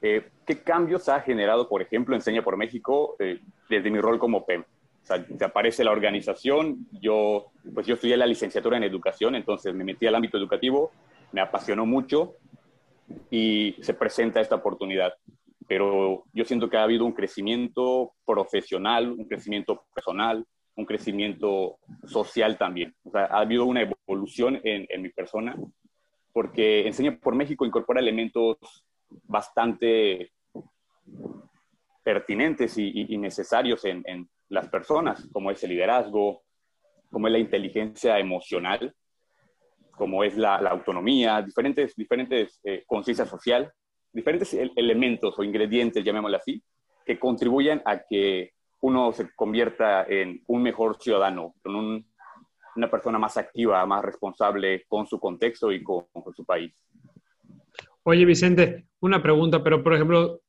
eh, 0.02 0.28
¿qué 0.47 0.62
cambios 0.62 1.09
ha 1.09 1.21
generado, 1.21 1.69
por 1.69 1.83
ejemplo, 1.83 2.14
Enseña 2.14 2.43
por 2.43 2.57
México 2.57 3.17
eh, 3.19 3.40
desde 3.69 3.90
mi 3.90 4.00
rol 4.00 4.19
como 4.19 4.45
PEM? 4.47 4.62
O 4.62 5.07
sea, 5.09 5.25
te 5.25 5.45
aparece 5.45 5.85
la 5.85 5.93
organización, 5.93 6.87
yo, 6.93 7.47
pues 7.75 7.87
yo 7.87 7.95
estudié 7.95 8.17
la 8.17 8.26
licenciatura 8.26 8.76
en 8.76 8.85
educación, 8.85 9.35
entonces 9.35 9.75
me 9.75 9.85
metí 9.85 10.07
al 10.07 10.14
ámbito 10.14 10.37
educativo, 10.37 10.90
me 11.33 11.40
apasionó 11.40 11.87
mucho 11.87 12.35
y 13.31 13.75
se 13.81 13.95
presenta 13.95 14.40
esta 14.40 14.57
oportunidad 14.57 15.14
pero 15.69 16.25
yo 16.33 16.45
siento 16.47 16.69
que 16.71 16.78
ha 16.78 16.83
habido 16.83 17.05
un 17.05 17.12
crecimiento 17.12 18.14
profesional, 18.25 19.12
un 19.12 19.26
crecimiento 19.26 19.85
personal, 19.95 20.45
un 20.75 20.87
crecimiento 20.87 21.78
social 22.07 22.57
también. 22.57 22.95
O 23.05 23.11
sea, 23.11 23.26
ha 23.26 23.40
habido 23.40 23.67
una 23.67 23.83
evolución 23.83 24.59
en, 24.64 24.87
en 24.88 25.02
mi 25.02 25.11
persona, 25.11 25.55
porque 26.38 26.87
Enseña 26.87 27.18
por 27.18 27.35
México 27.35 27.66
incorpora 27.66 27.99
elementos 27.99 28.59
bastante 29.25 30.30
pertinentes 32.04 32.78
y, 32.78 33.12
y, 33.12 33.18
necesarios 33.18 33.85
en, 33.85 34.04
en, 34.07 34.28
las 34.49 34.68
personas, 34.68 35.28
como 35.33 35.50
es 35.50 35.61
el 35.64 35.71
liderazgo, 35.71 36.45
como 37.11 37.26
es 37.26 37.33
la 37.33 37.40
inteligencia 37.40 38.21
emocional, 38.21 38.95
como 39.90 40.23
es 40.23 40.37
la, 40.37 40.61
la 40.61 40.71
autonomía, 40.71 41.42
diferentes, 41.42 41.97
diferentes 41.97 42.61
eh, 42.62 42.85
conciencia 42.87 43.26
social 43.26 43.73
diferentes 44.12 44.54
elementos 44.54 45.37
o 45.40 45.42
ingredientes, 45.42 46.04
llamémoslo 46.04 46.37
así, 46.37 46.62
que 47.04 47.18
contribuyen 47.18 47.83
a 47.85 48.04
que 48.09 48.52
uno 48.78 49.11
se 49.12 49.35
convierta 49.35 50.04
en 50.04 50.40
un 50.47 50.62
mejor 50.62 50.99
ciudadano, 51.00 51.57
en 51.64 51.75
una 52.78 52.90
persona 52.90 53.18
más 53.18 53.37
activa, 53.37 53.85
más 53.85 54.04
responsable 54.04 54.85
con 54.87 55.06
su 55.06 55.18
contexto 55.18 55.70
y 55.70 55.82
con, 55.82 56.06
su 56.35 56.44
país. 56.44 56.73
Oye, 58.04 58.25
Vicente, 58.25 58.87
una 59.00 59.23
pregunta, 59.23 59.62
pero 59.62 59.82
por 59.82 59.94
ejemplo, 59.94 60.40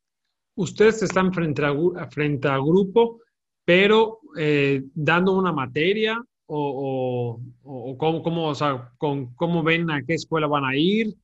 ustedes 0.55 1.01
están 1.03 1.33
frente 1.33 1.65
a, 1.65 1.73
frente 2.09 2.47
a 2.47 2.57
grupo, 2.57 3.19
pero 3.65 4.19
eh, 4.37 4.83
dando 4.93 5.37
una 5.37 5.51
materia 5.51 6.23
o, 6.45 7.39
o, 7.63 7.97
cómo, 7.97 8.23
cómo, 8.23 8.47
o 8.47 8.55
sea, 8.55 8.91
con, 8.97 9.33
cómo 9.35 9.61
ven 9.61 9.89
a 9.91 10.03
qué 10.03 10.13
escuela 10.13 10.47
van 10.47 10.65
a 10.65 10.75
ir 10.75 11.15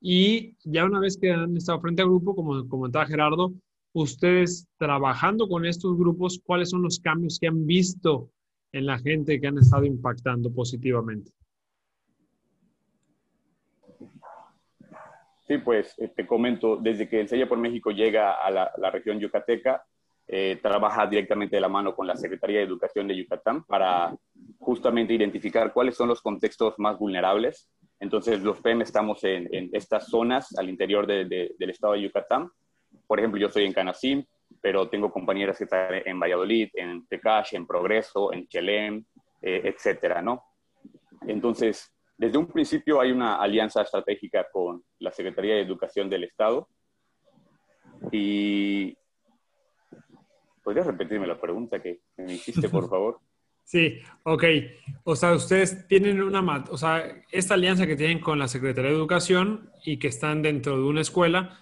y 0.00 0.56
ya 0.64 0.84
una 0.84 0.98
vez 0.98 1.16
que 1.16 1.30
han 1.30 1.56
estado 1.56 1.80
frente 1.80 2.02
al 2.02 2.08
grupo, 2.08 2.34
como 2.34 2.66
comentaba 2.68 3.06
Gerardo, 3.06 3.52
ustedes 3.92 4.66
trabajando 4.78 5.48
con 5.48 5.64
estos 5.64 5.96
grupos, 5.96 6.40
¿cuáles 6.44 6.70
son 6.70 6.82
los 6.82 6.98
cambios 6.98 7.38
que 7.38 7.46
han 7.46 7.66
visto 7.66 8.30
en 8.72 8.86
la 8.86 8.98
gente 8.98 9.40
que 9.40 9.46
han 9.46 9.58
estado 9.58 9.84
impactando 9.84 10.52
positivamente? 10.52 11.30
Sí, 15.46 15.58
pues 15.58 15.94
eh, 15.98 16.08
te 16.08 16.26
comento, 16.26 16.76
desde 16.76 17.08
que 17.08 17.20
Enseña 17.20 17.48
por 17.48 17.58
México 17.58 17.90
llega 17.90 18.32
a 18.34 18.50
la, 18.50 18.90
región 18.90 19.20
yucateca, 19.20 19.84
eh, 20.26 20.58
trabaja 20.62 21.06
directamente 21.06 21.56
de 21.56 21.60
la 21.60 21.68
mano 21.68 21.94
con 21.94 22.06
la 22.06 22.16
Secretaría 22.16 22.58
de 22.58 22.64
Educación 22.64 23.08
de 23.08 23.16
Yucatán 23.16 23.64
para 23.64 24.16
justamente 24.58 25.12
identificar 25.12 25.72
cuáles 25.72 25.96
son 25.96 26.08
los 26.08 26.22
contextos 26.22 26.74
más 26.78 26.98
vulnerables 26.98 27.68
entonces, 28.02 28.42
los 28.42 28.60
PEM 28.60 28.82
estamos 28.82 29.22
en, 29.22 29.48
estas 29.72 30.08
zonas 30.08 30.58
al 30.58 30.68
interior 30.68 31.06
del 31.06 31.70
estado 31.70 31.92
de 31.92 32.02
Yucatán. 32.02 32.50
Por 33.06 33.20
ejemplo, 33.20 33.40
yo 33.40 33.46
estoy 33.46 33.64
en 33.64 33.72
Canacín, 33.72 34.26
pero 34.60 34.88
tengo 34.88 35.12
compañeras 35.12 35.58
que 35.58 35.64
están 35.64 35.94
en 36.04 36.20
Valladolid, 36.20 36.70
en 36.74 37.06
Tecash, 37.06 37.54
en 37.54 37.66
Progreso, 37.66 38.32
en 38.32 38.46
Chelem, 38.48 39.04
eh, 39.40 39.62
etcétera, 39.64 40.22
¿no? 40.22 40.44
Entonces, 41.26 41.92
desde 42.16 42.38
un 42.38 42.46
principio 42.46 43.00
hay 43.00 43.10
una 43.10 43.36
alianza 43.36 43.82
estratégica 43.82 44.46
con 44.52 44.84
la 44.98 45.10
Secretaría 45.10 45.54
de 45.54 45.62
Educación 45.62 46.08
del 46.08 46.24
Estado. 46.24 46.68
Y 48.10 48.96
¿podrías 50.62 50.86
repetirme 50.86 51.26
la 51.26 51.40
pregunta 51.40 51.80
que 51.80 52.00
me 52.16 52.34
hiciste, 52.34 52.68
por 52.68 52.88
favor? 52.88 53.18
Sí, 53.64 54.00
ok. 54.24 54.44
O 55.04 55.14
sea, 55.14 55.32
ustedes 55.32 55.86
tienen 55.86 56.20
una, 56.20 56.64
o 56.68 56.76
sea, 56.76 57.22
esta 57.30 57.54
alianza 57.54 57.86
que 57.86 57.94
tienen 57.94 58.18
con 58.18 58.38
la 58.38 58.48
Secretaría 58.48 58.90
de 58.90 58.96
Educación 58.96 59.70
y 59.84 59.98
que 59.98 60.08
están 60.08 60.42
dentro 60.42 60.76
de 60.76 60.82
una 60.82 61.00
escuela, 61.00 61.60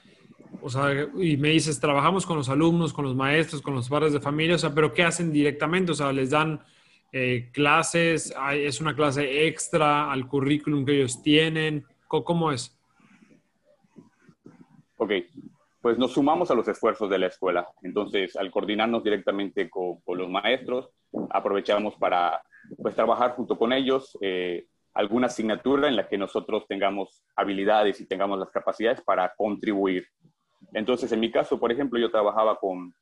o 0.62 0.70
sea, 0.70 1.08
y 1.18 1.36
me 1.36 1.50
dices, 1.50 1.80
trabajamos 1.80 2.26
con 2.26 2.36
los 2.36 2.48
alumnos, 2.48 2.92
con 2.92 3.04
los 3.04 3.14
maestros, 3.14 3.62
con 3.62 3.74
los 3.74 3.88
padres 3.88 4.12
de 4.12 4.20
familia, 4.20 4.56
o 4.56 4.58
sea, 4.58 4.74
pero 4.74 4.92
¿qué 4.92 5.02
hacen 5.02 5.32
directamente? 5.32 5.92
O 5.92 5.94
sea, 5.94 6.12
les 6.12 6.30
dan 6.30 6.60
eh, 7.12 7.50
clases, 7.52 8.34
es 8.52 8.80
una 8.80 8.94
clase 8.94 9.46
extra 9.46 10.12
al 10.12 10.28
currículum 10.28 10.84
que 10.84 10.96
ellos 10.96 11.22
tienen, 11.22 11.84
¿cómo 12.06 12.52
es? 12.52 12.76
Ok, 14.96 15.12
pues 15.80 15.98
nos 15.98 16.12
sumamos 16.12 16.50
a 16.50 16.54
los 16.54 16.68
esfuerzos 16.68 17.08
de 17.08 17.18
la 17.18 17.26
escuela. 17.26 17.66
Entonces, 17.82 18.36
al 18.36 18.50
coordinarnos 18.50 19.02
directamente 19.02 19.70
con, 19.70 19.98
los 20.06 20.28
maestros, 20.28 20.90
aprovechamos 21.30 21.94
para 21.96 22.42
pues, 22.76 22.94
trabajar 22.94 23.32
junto 23.32 23.58
con 23.58 23.72
ellos 23.72 24.16
eh, 24.20 24.66
alguna 24.94 25.28
asignatura 25.28 25.88
en 25.88 25.96
la 25.96 26.08
que 26.08 26.18
nosotros 26.18 26.66
tengamos 26.68 27.24
habilidades 27.34 28.00
y 28.00 28.06
tengamos 28.06 28.38
las 28.38 28.50
capacidades 28.50 29.00
para 29.00 29.32
contribuir. 29.36 30.06
Entonces, 30.72 31.10
en 31.12 31.20
mi 31.20 31.30
caso, 31.30 31.58
por 31.58 31.72
ejemplo, 31.72 31.98
yo 31.98 32.10
trabajaba 32.10 32.56
con 32.56 32.94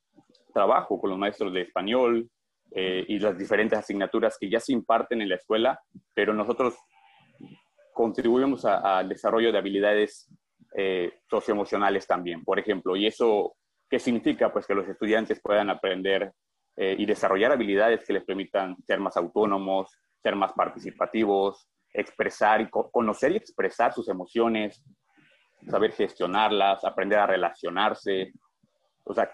trabajo 0.52 1.00
con 1.00 1.10
los 1.10 1.18
maestros 1.18 1.52
de 1.52 1.62
español 1.62 2.28
eh, 2.72 3.04
y 3.08 3.18
las 3.18 3.38
diferentes 3.38 3.78
asignaturas 3.78 4.36
que 4.38 4.50
ya 4.50 4.60
se 4.60 4.72
imparten 4.72 5.22
en 5.22 5.28
la 5.28 5.36
escuela, 5.36 5.80
pero 6.14 6.34
nosotros 6.34 6.74
contribuimos 7.92 8.64
al 8.64 9.08
desarrollo 9.08 9.50
de 9.50 9.58
habilidades 9.58 10.30
eh, 10.76 11.20
socioemocionales 11.28 12.06
también, 12.06 12.44
por 12.44 12.58
ejemplo. 12.58 12.94
¿Y 12.96 13.06
eso 13.06 13.56
qué 13.88 13.98
significa? 13.98 14.52
Pues 14.52 14.66
que 14.66 14.74
los 14.74 14.88
estudiantes 14.88 15.40
puedan 15.42 15.70
aprender 15.70 16.32
eh, 16.76 16.94
y 16.98 17.06
desarrollar 17.06 17.52
habilidades 17.52 18.04
que 18.04 18.12
les 18.12 18.24
permitan 18.24 18.76
ser 18.86 19.00
más 19.00 19.16
autónomos, 19.16 19.90
ser 20.22 20.36
más 20.36 20.52
participativos, 20.52 21.68
expresar 21.92 22.60
y 22.60 22.68
conocer 22.70 23.32
y 23.32 23.36
expresar 23.36 23.92
sus 23.92 24.08
emociones, 24.08 24.84
saber 25.66 25.92
gestionarlas, 25.92 26.84
aprender 26.84 27.18
a 27.18 27.26
relacionarse. 27.26 28.32
O 29.04 29.14
sea, 29.14 29.30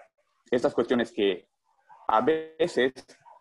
estas 0.49 0.73
cuestiones 0.73 1.11
que 1.11 1.47
a 2.07 2.21
veces 2.21 2.93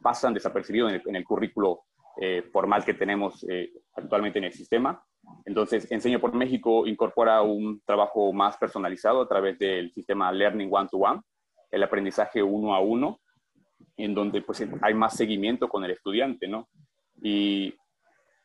pasan 0.03 0.35
desapercibidos 0.35 0.93
en 1.07 1.17
el, 1.17 1.25
currículo 1.25 1.85
eh, 2.21 2.43
formal 2.53 2.85
que 2.85 2.95
tenemos 2.95 3.45
eh, 3.49 3.73
actualmente 3.95 4.39
en 4.39 4.47
el 4.47 4.53
sistema. 4.53 5.03
Entonces, 5.45 5.91
Enseño 5.91 6.21
por 6.21 6.35
México 6.35 6.87
incorpora 6.87 7.43
un 7.43 7.81
trabajo 7.85 8.33
más 8.33 8.57
personalizado 8.57 9.23
a 9.23 9.29
través 9.29 9.59
del 9.59 9.91
sistema 9.93 10.31
Learning 10.31 10.69
One-to-One, 10.71 11.23
el 11.71 11.83
aprendizaje 11.83 12.43
uno 12.43 12.75
a 12.75 12.81
uno, 12.81 13.21
en 13.97 14.15
donde 14.15 14.43
pues 14.43 14.65
hay 14.83 14.95
más 14.95 15.17
seguimiento 15.17 15.69
con 15.69 15.85
el 15.85 15.93
estudiante, 15.93 16.49
¿no? 16.49 16.69
Y 17.23 17.75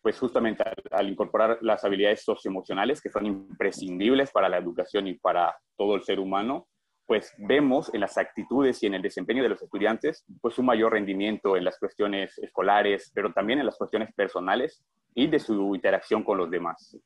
pues 0.02 0.18
justamente 0.18 0.64
al, 0.92 1.10
incorporar 1.10 1.60
las 1.62 1.84
habilidades 1.84 2.24
socioemocionales 2.24 3.02
que 3.02 3.10
son 3.10 3.26
imprescindibles 3.26 4.32
para 4.32 4.50
la 4.50 4.58
educación 4.58 5.08
y 5.08 5.16
para 5.16 5.56
todo 5.78 5.96
el 5.96 6.04
ser 6.04 6.20
humano, 6.20 6.68
pues 7.06 7.34
vemos 7.38 7.92
en 7.94 8.02
las 8.02 8.18
actitudes 8.18 8.82
y 8.84 8.88
en 8.88 8.94
el 8.94 9.02
desempeño 9.02 9.42
de 9.42 9.50
los 9.50 9.62
estudiantes 9.62 10.26
pues 10.42 10.58
un 10.60 10.68
mayor 10.68 10.94
rendimiento 10.94 11.58
en 11.58 11.66
las 11.66 11.80
cuestiones 11.80 12.38
escolares, 12.38 13.12
pero 13.14 13.34
también 13.34 13.60
en 13.60 13.66
las 13.66 13.78
cuestiones 13.78 14.14
personales 14.14 14.84
y 15.16 15.28
de 15.28 15.40
su 15.40 15.74
interacción 15.76 16.24
con 16.24 16.38
los 16.38 16.50
demás. 16.50 16.98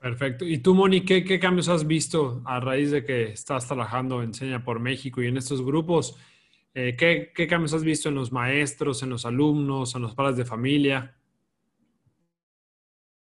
Perfecto. 0.00 0.44
¿Y 0.44 0.58
tú, 0.58 0.74
Moni, 0.74 1.04
qué, 1.04 1.22
qué 1.22 1.38
cambios 1.38 1.68
has 1.68 1.86
visto 1.86 2.42
a 2.44 2.58
raíz 2.58 2.90
de 2.90 3.04
que 3.04 3.30
estás 3.30 3.68
trabajando 3.68 4.20
Enseña 4.20 4.64
por 4.64 4.80
México 4.80 5.22
y 5.22 5.28
en 5.28 5.36
estos 5.36 5.64
grupos? 5.64 6.18
Eh, 6.74 6.96
¿qué, 6.96 7.32
¿qué, 7.34 7.46
cambios 7.46 7.74
has 7.74 7.84
visto 7.84 8.08
en 8.08 8.14
los 8.14 8.32
maestros, 8.32 9.02
en 9.02 9.10
los 9.10 9.26
alumnos, 9.26 9.94
en 9.94 10.02
los 10.02 10.14
padres 10.14 10.36
de 10.36 10.44
familia? 10.44 11.14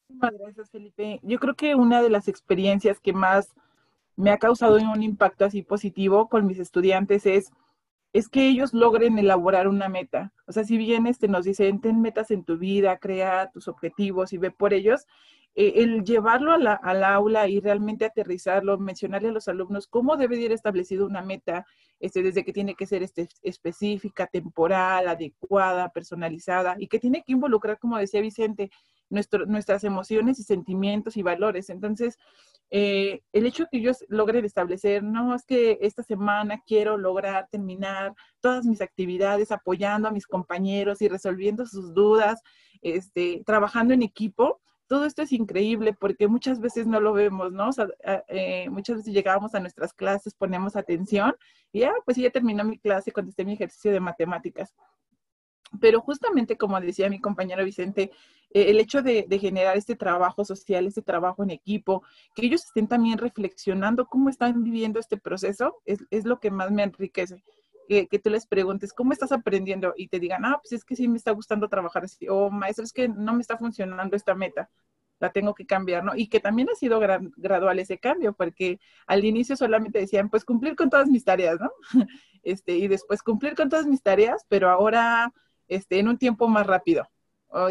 Gracias, 0.08 0.70
Felipe. 0.70 1.18
Yo 1.22 1.38
creo 1.40 1.54
que 1.54 1.74
una 1.74 2.00
de 2.02 2.10
las 2.10 2.28
experiencias 2.28 3.00
que 3.00 3.12
más 3.12 3.52
me 4.16 4.30
ha 4.30 4.38
causado 4.38 4.76
un 4.76 5.02
impacto 5.02 5.44
así 5.44 5.62
positivo 5.62 6.28
con 6.28 6.46
mis 6.46 6.58
estudiantes 6.58 7.26
es, 7.26 7.50
es 8.12 8.28
que 8.28 8.48
ellos 8.48 8.72
logren 8.74 9.18
elaborar 9.18 9.66
una 9.66 9.88
meta. 9.88 10.32
O 10.46 10.52
sea, 10.52 10.64
si 10.64 10.76
bien 10.76 11.06
este 11.06 11.26
nos 11.26 11.44
dicen, 11.44 11.80
ten 11.80 12.00
metas 12.00 12.30
en 12.30 12.44
tu 12.44 12.58
vida, 12.58 12.98
crea 12.98 13.50
tus 13.52 13.68
objetivos 13.68 14.32
y 14.32 14.38
ve 14.38 14.50
por 14.50 14.74
ellos, 14.74 15.06
eh, 15.54 15.74
el 15.76 16.02
llevarlo 16.04 16.52
a 16.52 16.58
la, 16.58 16.74
al 16.74 17.04
aula 17.04 17.48
y 17.48 17.60
realmente 17.60 18.04
aterrizarlo, 18.04 18.78
mencionarle 18.78 19.28
a 19.28 19.32
los 19.32 19.48
alumnos 19.48 19.86
cómo 19.86 20.16
debe 20.16 20.38
ir 20.38 20.52
establecido 20.52 21.06
una 21.06 21.22
meta, 21.22 21.66
este, 22.00 22.22
desde 22.22 22.44
que 22.44 22.52
tiene 22.52 22.74
que 22.74 22.86
ser 22.86 23.02
este, 23.02 23.28
específica, 23.42 24.26
temporal, 24.26 25.08
adecuada, 25.08 25.90
personalizada 25.90 26.76
y 26.78 26.88
que 26.88 26.98
tiene 26.98 27.22
que 27.22 27.32
involucrar, 27.32 27.78
como 27.78 27.98
decía 27.98 28.20
Vicente, 28.20 28.70
nuestro, 29.10 29.44
nuestras 29.44 29.84
emociones 29.84 30.38
y 30.38 30.42
sentimientos 30.42 31.16
y 31.16 31.22
valores. 31.22 31.68
Entonces, 31.68 32.16
eh, 32.70 33.20
el 33.34 33.44
hecho 33.44 33.64
de 33.64 33.68
que 33.70 33.76
ellos 33.76 34.02
logren 34.08 34.46
establecer, 34.46 35.02
no, 35.02 35.34
es 35.34 35.44
que 35.44 35.76
esta 35.82 36.02
semana 36.02 36.62
quiero 36.66 36.96
lograr 36.96 37.46
terminar 37.50 38.14
todas 38.40 38.64
mis 38.64 38.80
actividades 38.80 39.52
apoyando 39.52 40.08
a 40.08 40.12
mis 40.12 40.26
compañeros 40.26 41.02
y 41.02 41.08
resolviendo 41.08 41.66
sus 41.66 41.92
dudas, 41.92 42.40
este, 42.80 43.42
trabajando 43.44 43.92
en 43.92 44.02
equipo, 44.02 44.62
todo 44.92 45.06
esto 45.06 45.22
es 45.22 45.32
increíble 45.32 45.94
porque 45.94 46.28
muchas 46.28 46.60
veces 46.60 46.86
no 46.86 47.00
lo 47.00 47.14
vemos, 47.14 47.50
¿no? 47.50 47.72
Sea, 47.72 47.88
eh, 48.28 48.68
muchas 48.68 48.98
veces 48.98 49.14
llegamos 49.14 49.54
a 49.54 49.60
nuestras 49.60 49.94
clases, 49.94 50.34
ponemos 50.34 50.76
atención 50.76 51.34
y 51.72 51.84
ah, 51.84 51.94
pues 52.04 52.18
ya 52.18 52.28
terminó 52.28 52.62
mi 52.62 52.78
clase, 52.78 53.10
contesté 53.10 53.42
mi 53.46 53.54
ejercicio 53.54 53.90
de 53.90 54.00
matemáticas. 54.00 54.74
Pero 55.80 56.02
justamente 56.02 56.58
como 56.58 56.78
decía 56.78 57.08
mi 57.08 57.22
compañero 57.22 57.64
Vicente, 57.64 58.10
eh, 58.50 58.66
el 58.68 58.80
hecho 58.80 59.00
de, 59.00 59.26
generar 59.40 59.78
este 59.78 59.96
trabajo 59.96 60.44
social, 60.44 60.86
este 60.86 61.00
trabajo 61.00 61.42
en 61.42 61.52
equipo, 61.52 62.02
que 62.34 62.44
ellos 62.44 62.62
estén 62.62 62.86
también 62.86 63.16
reflexionando 63.16 64.04
cómo 64.04 64.28
están 64.28 64.62
viviendo 64.62 65.00
este 65.00 65.16
proceso, 65.16 65.80
es, 65.86 66.26
lo 66.26 66.38
que 66.38 66.50
más 66.50 66.70
me 66.70 66.82
enriquece. 66.82 67.42
Que, 68.08 68.18
tú 68.18 68.30
les 68.30 68.46
preguntes, 68.46 68.92
¿cómo 68.92 69.12
estás 69.12 69.32
aprendiendo? 69.32 69.92
Y 69.96 70.08
te 70.08 70.18
digan, 70.18 70.44
ah, 70.44 70.58
pues 70.62 70.72
es 70.72 70.84
que 70.84 70.96
sí 70.96 71.08
me 71.08 71.18
está 71.18 71.32
gustando 71.32 71.68
trabajar 71.68 72.04
así. 72.04 72.26
O 72.28 72.50
maestro, 72.50 72.84
es 72.84 72.92
que 72.92 73.08
no 73.08 73.34
me 73.34 73.42
está 73.42 73.58
funcionando 73.58 74.16
esta 74.16 74.34
meta, 74.34 74.70
la 75.20 75.30
tengo 75.30 75.54
que 75.54 75.66
cambiar, 75.66 76.02
¿no? 76.02 76.12
Y 76.16 76.28
que 76.28 76.40
también 76.40 76.68
ha 76.70 76.74
sido 76.74 77.00
gradual 77.00 77.78
ese 77.78 77.98
cambio, 77.98 78.32
porque 78.32 78.80
al 79.06 79.24
inicio 79.24 79.56
solamente 79.56 79.98
decían, 79.98 80.30
pues 80.30 80.44
cumplir 80.44 80.74
con 80.74 80.90
todas 80.90 81.08
mis 81.08 81.24
tareas, 81.24 81.60
¿no? 81.60 81.70
Este, 82.44 82.72
y 82.72 82.88
después 82.88 83.22
cumplir 83.22 83.54
con 83.54 83.68
todas 83.68 83.86
mis 83.86 84.02
tareas, 84.02 84.44
pero 84.48 84.68
ahora 84.68 85.32
este, 85.68 86.00
en 86.00 86.08
un 86.08 86.18
tiempo 86.18 86.48
más 86.48 86.66
rápido. 86.66 87.08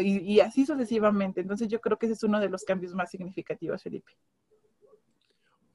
y, 0.00 0.40
así 0.40 0.64
sucesivamente. 0.64 1.40
Entonces 1.40 1.68
yo 1.68 1.80
creo 1.80 1.98
que 1.98 2.06
ese 2.06 2.14
es 2.14 2.22
uno 2.22 2.40
de 2.40 2.48
los 2.48 2.64
cambios 2.64 2.94
más 2.94 3.10
significativos, 3.10 3.82
Felipe. 3.82 4.12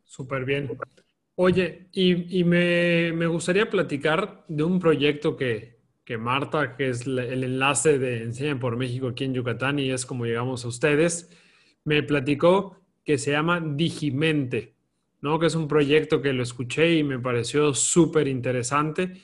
Súper 0.04 0.46
bien. 0.46 0.68
Oye, 1.40 1.88
y, 1.92 2.44
me, 2.44 3.28
gustaría 3.28 3.70
platicar 3.70 4.44
de 4.48 4.64
un 4.64 4.80
proyecto 4.80 5.38
que, 5.38 5.78
que 6.04 6.18
Marta, 6.18 6.76
que 6.76 6.90
es 6.90 7.06
el 7.06 7.44
enlace 7.44 8.00
de 8.00 8.24
Enseña 8.24 8.60
por 8.60 8.76
México 8.76 9.10
aquí 9.10 9.26
en 9.26 9.36
Yucatán 9.36 9.78
y 9.78 9.92
es 9.92 10.06
como 10.06 10.26
llegamos 10.26 10.66
a 10.66 10.68
ustedes, 10.68 11.30
me 11.84 12.02
platicó 12.02 12.82
que 13.06 13.20
se 13.20 13.32
llama 13.32 13.62
Digimente, 13.62 14.74
¿no? 15.22 15.38
Que 15.38 15.46
es 15.46 15.56
un 15.56 15.68
proyecto 15.68 16.22
que 16.24 16.34
lo 16.34 16.42
escuché 16.42 16.96
y 16.96 17.04
me 17.04 17.20
pareció 17.20 17.74
súper 17.74 18.28
interesante 18.28 19.22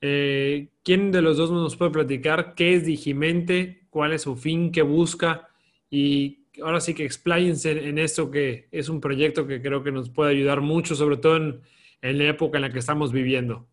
eh, 0.00 0.68
¿Quién 0.82 1.12
de 1.12 1.22
los 1.22 1.36
dos 1.36 1.50
nos 1.50 1.76
puede 1.76 1.90
platicar 1.90 2.54
qué 2.54 2.74
es 2.74 2.86
Digimente, 2.86 3.86
cuál 3.90 4.12
es 4.12 4.22
su 4.22 4.36
fin, 4.36 4.72
qué 4.72 4.82
busca? 4.82 5.48
Y 5.90 6.39
ahora 6.62 6.80
sí 6.80 6.94
que 6.94 7.04
expláyense 7.04 7.88
en 7.88 7.98
esto 7.98 8.30
que 8.30 8.68
es 8.70 8.88
un 8.88 9.00
proyecto 9.00 9.46
que 9.46 9.60
creo 9.60 9.82
que 9.82 9.92
nos 9.92 10.10
puede 10.10 10.30
ayudar 10.30 10.60
mucho, 10.60 10.94
sobre 10.94 11.16
todo 11.16 11.36
en, 11.36 11.62
en 12.02 12.18
la 12.18 12.24
época 12.24 12.58
en 12.58 12.62
la 12.62 12.70
que 12.70 12.78
estamos 12.78 13.12
viviendo. 13.12 13.66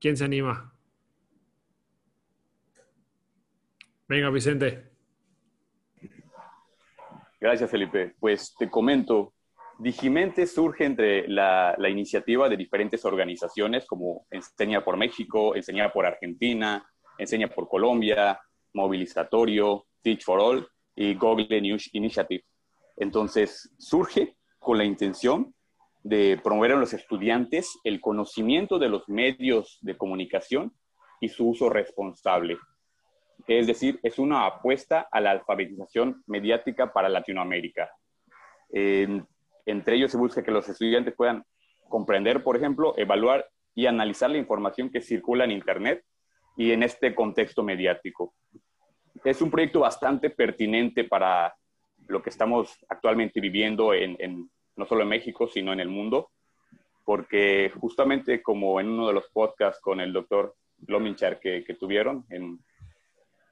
¿Quién 0.00 0.16
se 0.16 0.24
anima? 0.24 0.72
Venga, 4.08 4.30
Vicente. 4.30 4.90
Gracias, 7.40 7.70
Felipe. 7.70 8.14
Pues 8.20 8.54
te 8.58 8.70
comento, 8.70 9.34
Digimente 9.78 10.46
surge 10.46 10.86
entre 10.86 11.28
la, 11.28 11.76
iniciativa 11.90 12.48
de 12.48 12.56
diferentes 12.56 13.04
organizaciones 13.04 13.84
como 13.84 14.26
Enseña 14.30 14.82
por 14.82 14.96
México, 14.96 15.54
Enseña 15.54 15.92
por 15.92 16.06
Argentina, 16.06 16.86
Enseña 17.18 17.48
por 17.48 17.68
Colombia, 17.68 18.40
Movilizatorio, 18.76 19.86
Teach 20.02 20.22
for 20.22 20.38
All 20.38 20.68
y 20.94 21.14
Google 21.14 21.60
News 21.60 21.88
Initiative. 21.94 22.44
Entonces, 22.96 23.74
surge 23.78 24.36
con 24.58 24.78
la 24.78 24.84
intención 24.84 25.54
de 26.02 26.38
promover 26.42 26.72
a 26.72 26.76
los 26.76 26.92
estudiantes 26.92 27.78
el 27.82 28.00
conocimiento 28.00 28.78
de 28.78 28.88
los 28.88 29.08
medios 29.08 29.78
de 29.80 29.96
comunicación 29.96 30.72
y 31.20 31.28
su 31.28 31.48
uso 31.48 31.68
responsable. 31.68 32.58
Es 33.48 33.66
decir, 33.66 33.98
es 34.02 34.18
una 34.18 34.46
apuesta 34.46 35.08
a 35.10 35.20
la 35.20 35.32
alfabetización 35.32 36.22
mediática 36.26 36.92
para 36.92 37.08
Latinoamérica. 37.08 37.90
Entre 38.70 39.96
ellos 39.96 40.10
se 40.10 40.18
busca 40.18 40.42
que 40.42 40.50
los 40.50 40.68
estudiantes 40.68 41.14
puedan 41.14 41.44
comprender, 41.88 42.42
por 42.42 42.56
ejemplo, 42.56 42.94
evaluar 42.96 43.48
y 43.74 43.86
analizar 43.86 44.30
la 44.30 44.38
información 44.38 44.90
que 44.90 45.00
circula 45.00 45.44
en 45.44 45.50
Internet 45.50 46.04
y 46.56 46.72
en 46.72 46.82
este 46.82 47.14
contexto 47.14 47.62
mediático. 47.62 48.34
Es 49.26 49.42
un 49.42 49.50
proyecto 49.50 49.80
bastante 49.80 50.30
pertinente 50.30 51.02
para 51.02 51.52
lo 52.06 52.22
que 52.22 52.30
estamos 52.30 52.78
actualmente 52.88 53.40
viviendo 53.40 53.92
en, 53.92 54.48
no 54.76 54.86
solo 54.86 55.02
en 55.02 55.08
México, 55.08 55.48
sino 55.48 55.72
en 55.72 55.80
el 55.80 55.88
mundo, 55.88 56.30
porque 57.04 57.72
justamente 57.80 58.40
como 58.40 58.78
en 58.78 58.88
uno 58.88 59.08
de 59.08 59.14
los 59.14 59.28
podcasts 59.32 59.80
con 59.82 60.00
el 60.00 60.12
doctor 60.12 60.54
Lominchar 60.86 61.40
que, 61.40 61.64
que 61.64 61.74
tuvieron 61.74 62.24
en, 62.30 62.60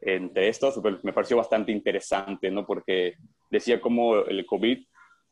entre 0.00 0.46
estos, 0.48 0.78
pues, 0.80 1.02
me 1.02 1.12
pareció 1.12 1.38
bastante 1.38 1.72
interesante, 1.72 2.52
¿no? 2.52 2.64
Porque 2.64 3.16
decía 3.50 3.80
cómo 3.80 4.18
el 4.18 4.46
COVID 4.46 4.78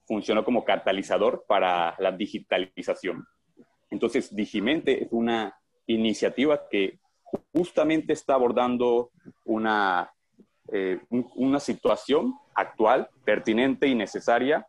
funcionó 0.08 0.44
como 0.44 0.64
catalizador 0.64 1.44
para 1.46 1.94
la 2.00 2.10
digitalización. 2.10 3.24
Entonces, 3.90 4.34
Digimente 4.34 5.04
es 5.04 5.08
una 5.12 5.56
iniciativa 5.86 6.68
que 6.68 6.98
justamente 7.52 8.12
está 8.12 8.34
abordando 8.34 9.12
una, 9.44 10.10
eh, 10.70 11.00
una 11.10 11.58
situación 11.58 12.34
actual, 12.54 13.08
pertinente 13.24 13.86
y 13.86 13.94
necesaria, 13.94 14.66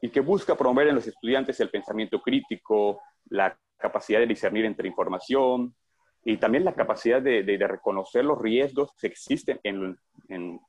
y 0.00 0.10
que 0.10 0.20
busca 0.20 0.56
promover 0.56 0.88
en 0.88 0.96
los 0.96 1.06
estudiantes 1.06 1.58
el 1.60 1.70
pensamiento 1.70 2.20
crítico, 2.20 3.00
la 3.30 3.56
capacidad 3.78 4.20
de 4.20 4.26
discernir 4.26 4.64
entre 4.64 4.88
información 4.88 5.74
y 6.24 6.36
también 6.36 6.64
la 6.64 6.74
capacidad 6.74 7.20
de, 7.20 7.42
reconocer 7.66 8.24
los 8.24 8.40
riesgos 8.40 8.90
que 9.00 9.08
existen 9.08 9.58
en, 9.64 9.96
en 10.28 10.60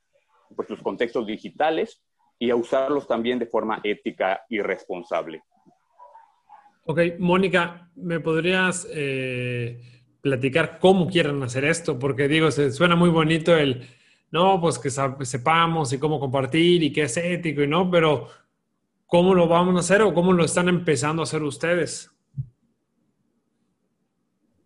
pues, 0.56 0.70
los 0.70 0.82
contextos 0.82 1.28
digitales 1.28 2.02
y 2.40 2.50
a 2.50 2.56
usarlos 2.56 3.08
también 3.08 3.40
de 3.40 3.46
forma 3.46 3.80
ética 3.84 4.42
y 4.50 4.60
responsable. 4.62 5.44
Ok, 6.86 7.00
Mónica, 7.20 7.90
¿me 7.96 8.20
podrías 8.20 8.86
eh, 8.92 9.80
platicar 10.22 10.80
cómo 10.80 11.08
quieren 11.08 11.42
hacer 11.42 11.64
esto? 11.64 11.98
Porque 11.98 12.28
digo, 12.28 12.52
se 12.52 12.72
suena 12.72 12.96
muy 12.96 13.10
bonito 13.10 13.56
el, 13.56 13.88
no, 14.34 14.60
pues 14.60 14.80
que 14.80 14.90
sepamos 14.90 15.94
y 15.94 16.00
cómo 16.00 16.20
compartir 16.20 16.82
y 16.82 16.92
qué 16.92 17.04
es 17.04 17.16
ético 17.18 17.62
y 17.62 17.68
no, 17.68 17.92
pero 17.92 18.30
¿cómo 19.06 19.36
lo 19.36 19.48
vamos 19.48 19.76
a 19.76 19.80
hacer 19.82 20.02
o 20.02 20.12
cómo 20.12 20.34
lo 20.34 20.44
están 20.44 20.68
empezando 20.70 21.22
a 21.22 21.26
hacer 21.26 21.44
ustedes? 21.44 22.10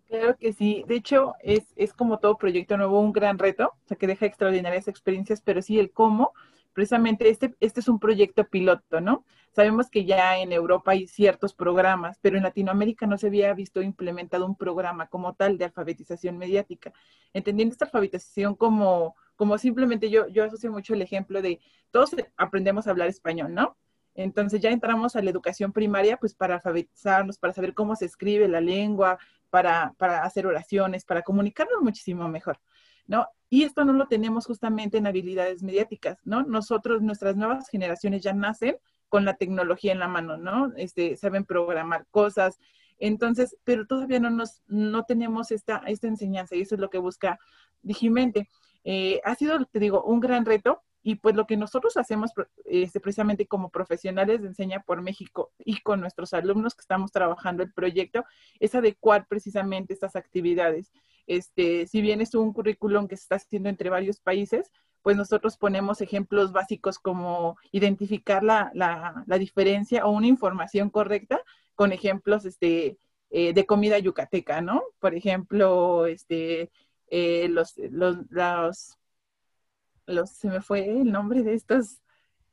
Claro 0.08 0.38
que 0.38 0.54
sí. 0.54 0.86
De 0.88 0.96
hecho, 0.96 1.34
es, 1.42 1.74
es 1.76 1.92
como 1.92 2.18
todo 2.20 2.38
proyecto 2.38 2.78
nuevo 2.78 3.02
un 3.02 3.12
gran 3.12 3.38
reto, 3.38 3.74
o 3.84 3.88
sea, 3.90 3.98
que 3.98 4.08
deja 4.08 4.26
extraordinarias 4.26 4.88
experiencias, 4.88 5.42
pero 5.42 5.62
sí 5.62 5.78
el 5.78 5.92
cómo 5.92 6.32
precisamente 6.72 7.28
este, 7.28 7.54
este 7.60 7.82
es 7.82 7.90
un 7.90 8.00
proyecto 8.00 8.48
piloto, 8.48 9.02
¿no? 9.02 9.26
Sabemos 9.52 9.90
que 9.90 10.06
ya 10.06 10.38
en 10.38 10.54
Europa 10.54 10.92
hay 10.92 11.08
ciertos 11.08 11.54
programas, 11.54 12.20
pero 12.22 12.38
en 12.38 12.44
Latinoamérica 12.44 13.06
no 13.06 13.18
se 13.18 13.28
había 13.28 13.54
visto 13.54 13.82
implementado 13.82 14.46
un 14.46 14.56
programa 14.56 15.08
como 15.08 15.34
tal 15.34 15.58
de 15.58 15.66
alfabetización 15.66 16.38
mediática. 16.38 16.94
Entendiendo 17.34 17.74
esta 17.74 17.86
alfabetización 17.86 18.56
como, 18.56 19.16
como 19.38 19.58
simplemente 19.58 20.10
yo, 20.10 20.28
yo 20.28 20.44
asocio 20.44 20.70
mucho 20.72 20.94
el 20.94 21.02
ejemplo 21.02 21.42
de 21.42 21.62
todos 21.92 22.14
aprendemos 22.36 22.88
a 22.88 22.92
hablar 22.92 23.08
español, 23.08 23.54
¿no? 23.54 23.78
Entonces 24.16 24.60
ya 24.60 24.72
entramos 24.72 25.16
a 25.16 25.22
la 25.22 25.30
educación 25.30 25.72
primaria, 25.72 26.18
pues 26.18 26.34
para 26.34 26.56
alfabetizarnos, 26.56 27.38
para 27.38 27.54
saber 27.54 27.74
cómo 27.74 27.96
se 27.96 28.06
escribe 28.06 28.48
la 28.48 28.60
lengua, 28.60 29.20
para, 29.52 29.94
para 29.98 30.24
hacer 30.24 30.48
oraciones, 30.48 31.06
para 31.06 31.22
comunicarnos 31.22 31.82
muchísimo 31.82 32.28
mejor. 32.28 32.60
¿no? 33.06 33.28
Y 33.50 33.64
esto 33.64 33.86
no 33.86 33.94
lo 33.94 34.08
tenemos 34.08 34.46
justamente 34.46 34.98
en 34.98 35.08
habilidades 35.08 35.64
mediáticas, 35.64 36.18
¿no? 36.26 36.44
Nosotros, 36.44 37.02
nuestras 37.02 37.38
nuevas 37.38 37.70
generaciones 37.70 38.22
ya 38.22 38.34
nacen 38.34 38.78
con 39.08 39.24
la 39.24 39.36
tecnología 39.36 39.94
en 39.94 40.00
la 40.00 40.10
mano, 40.10 40.36
¿no? 40.36 40.74
Este, 40.76 41.16
saben 41.16 41.46
programar 41.46 42.06
cosas. 42.12 42.60
Entonces, 42.98 43.56
pero 43.64 43.86
todavía 43.86 44.20
no 44.20 44.30
nos, 44.30 44.64
no 44.68 45.04
tenemos 45.06 45.52
esta, 45.52 45.78
esta 45.86 46.08
enseñanza 46.08 46.56
y 46.56 46.62
eso 46.62 46.76
es 46.76 46.82
lo 46.82 46.90
que 46.90 46.98
busca 46.98 47.40
Digimente. 47.82 48.50
Eh, 48.90 49.20
ha 49.26 49.36
sido, 49.36 49.66
te 49.66 49.80
digo, 49.80 50.02
un 50.04 50.22
gran 50.22 50.46
reto 50.46 50.82
y 51.04 51.16
pues 51.16 51.36
lo 51.36 51.46
que 51.46 51.58
nosotros 51.58 51.98
hacemos 51.98 52.32
este, 52.64 53.02
precisamente 53.02 53.46
como 53.46 53.70
profesionales 53.70 54.42
de 54.42 54.48
Enseña 54.48 54.82
por 54.82 55.02
México 55.02 55.52
y 55.60 55.82
con 55.82 56.00
nuestros 56.00 56.34
alumnos 56.34 56.74
que 56.74 56.84
estamos 56.84 57.12
trabajando 57.12 57.64
el 57.64 57.74
proyecto 57.74 58.24
es 58.62 58.76
adecuar 58.76 59.28
precisamente 59.28 59.94
estas 59.94 60.16
actividades. 60.16 60.94
Este, 61.26 61.86
si 61.86 62.00
bien 62.00 62.22
es 62.22 62.34
un 62.34 62.54
currículum 62.54 63.10
que 63.10 63.18
se 63.18 63.24
está 63.24 63.36
haciendo 63.36 63.68
entre 63.68 63.90
varios 63.90 64.22
países, 64.22 64.72
pues 65.02 65.18
nosotros 65.18 65.58
ponemos 65.58 66.00
ejemplos 66.00 66.54
básicos 66.54 66.98
como 66.98 67.58
identificar 67.74 68.42
la, 68.42 69.26
diferencia 69.38 70.06
o 70.06 70.12
una 70.12 70.28
información 70.28 70.90
correcta 70.90 71.42
con 71.76 71.92
ejemplos 71.92 72.46
este, 72.46 72.98
eh, 73.32 73.52
de 73.52 73.66
comida 73.66 74.00
yucateca, 74.00 74.62
¿no? 74.62 74.82
Por 75.00 75.14
ejemplo, 75.14 76.06
este, 76.06 76.72
eh, 77.10 77.48
los, 77.50 77.74
los, 77.78 78.18
los, 80.06 80.30
se 80.30 80.50
me 80.50 80.62
fue 80.62 80.90
el 80.90 81.12
nombre 81.12 81.44
de 81.44 81.54
estos, 81.54 82.02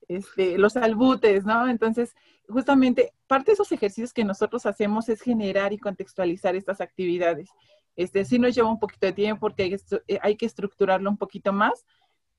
este, 0.09 0.59
los 0.59 0.77
albutes, 0.77 1.45
¿no? 1.45 1.69
Entonces, 1.69 2.15
justamente, 2.49 3.13
parte 3.27 3.51
de 3.51 3.55
esos 3.55 3.73
ejercicios 3.73 4.13
que 4.13 4.25
nosotros 4.25 4.67
hacemos 4.67 5.09
es 5.09 5.21
generar 5.21 5.73
y 5.73 5.79
contextualizar 5.79 6.55
estas 6.57 6.81
actividades. 6.81 7.49
Este, 7.97 8.25
sí 8.25 8.39
nos 8.39 8.55
lleva 8.55 8.71
un 8.71 8.81
poquito 8.81 9.07
de 9.07 9.13
tiempo 9.13 9.41
porque 9.41 9.65
hay, 9.65 9.77
eh, 10.09 10.19
hay 10.21 10.37
que 10.37 10.47
estructurarlo 10.47 11.09
un 11.09 11.17
poquito 11.17 11.53
más, 11.53 11.85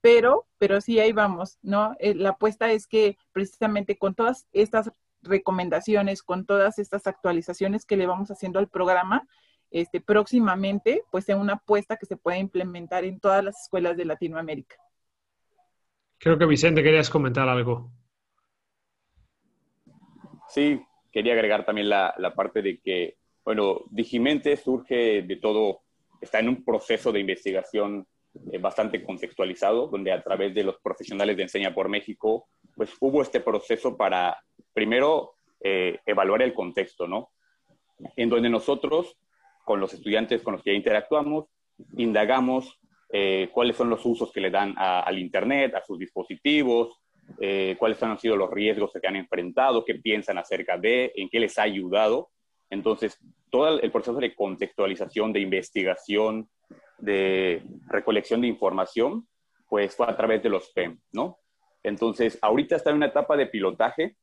pero, 0.02 0.46
pero 0.58 0.82
sí 0.82 1.00
ahí 1.00 1.14
vamos, 1.14 1.58
¿no? 1.62 1.96
Eh, 2.00 2.14
la 2.14 2.30
apuesta 2.30 2.72
es 2.72 2.88
que 2.88 3.18
precisamente 3.32 3.98
con 3.98 4.14
todas 4.14 4.48
estas 4.52 4.92
recomendaciones, 5.22 6.22
con 6.22 6.46
todas 6.46 6.78
estas 6.78 7.08
actualizaciones 7.08 7.86
que 7.86 7.98
le 7.98 8.06
vamos 8.06 8.30
haciendo 8.30 8.60
al 8.60 8.70
programa, 8.70 9.28
este, 9.76 10.00
próximamente, 10.00 11.04
pues 11.12 11.26
sea 11.26 11.36
una 11.36 11.56
apuesta 11.56 11.98
que 11.98 12.06
se 12.06 12.16
pueda 12.16 12.38
implementar 12.38 13.04
en 13.04 13.20
todas 13.20 13.44
las 13.44 13.62
escuelas 13.64 13.98
de 13.98 14.06
Latinoamérica. 14.06 14.78
Creo 16.18 16.38
que 16.38 16.46
Vicente 16.46 16.82
querías 16.82 17.10
comentar 17.10 17.50
algo. 17.50 17.92
Sí, 20.48 20.82
quería 21.12 21.34
agregar 21.34 21.66
también 21.66 21.90
la, 21.90 22.16
la 22.18 22.34
parte 22.34 22.62
de 22.62 22.80
que, 22.80 23.18
bueno, 23.44 23.82
Digimente 23.90 24.56
surge 24.56 25.24
de 25.24 25.36
todo, 25.36 25.82
está 26.22 26.40
en 26.40 26.48
un 26.48 26.64
proceso 26.64 27.12
de 27.12 27.20
investigación 27.20 28.08
eh, 28.54 28.58
bastante 28.58 29.04
contextualizado, 29.04 29.88
donde 29.88 30.14
a 30.14 30.24
través 30.24 30.56
de 30.56 30.64
los 30.64 30.80
profesionales 30.80 31.36
de 31.36 31.44
Enseña 31.44 31.76
por 31.76 31.90
México, 31.90 32.48
pues 32.78 32.94
hubo 33.02 33.22
este 33.22 33.42
proceso 33.42 33.98
para, 33.98 34.42
primero, 34.72 35.34
eh, 35.60 36.00
evaluar 36.06 36.44
el 36.44 36.54
contexto, 36.54 37.10
¿no? 37.10 37.32
En 38.16 38.30
donde 38.30 38.50
nosotros, 38.50 39.18
con 39.66 39.82
los 39.82 39.94
estudiantes 39.94 40.42
con 40.42 40.54
los 40.54 40.64
que 40.64 40.74
interactuamos, 40.74 41.48
indagamos 41.98 42.80
eh, 43.12 43.50
cuáles 43.52 43.76
son 43.76 43.90
los 43.90 44.06
usos 44.06 44.32
que 44.32 44.40
le 44.40 44.50
dan 44.50 44.74
al 44.78 45.20
Internet, 45.20 45.76
a 45.76 45.84
sus 45.84 46.00
dispositivos, 46.00 47.02
cuáles 47.78 48.02
han 48.04 48.20
sido 48.20 48.38
los 48.38 48.52
riesgos 48.52 48.92
que 48.94 49.08
han 49.08 49.16
enfrentado, 49.16 49.84
qué 49.84 49.96
piensan 49.96 50.38
acerca 50.38 50.78
de, 50.78 51.12
en 51.16 51.28
qué 51.28 51.40
les 51.40 51.58
ha 51.58 51.64
ayudado. 51.64 52.30
Entonces, 52.70 53.20
todo 53.50 53.80
el 53.80 53.92
proceso 53.92 54.20
de 54.20 54.36
contextualización, 54.36 55.34
de 55.34 55.40
investigación, 55.40 56.50
de 56.98 57.64
recolección 57.88 58.42
de 58.42 58.48
información, 58.48 59.28
pues 59.68 59.96
fue 59.96 60.08
a 60.08 60.16
través 60.16 60.42
de 60.44 60.50
los 60.50 60.70
PEM, 60.70 61.00
¿no? 61.12 61.40
Entonces, 61.84 62.38
ahorita 62.42 62.76
está 62.76 62.90
en 62.90 62.98
una 62.98 63.08
etapa 63.08 63.38
de 63.38 63.48
pilotaje, 63.48 64.16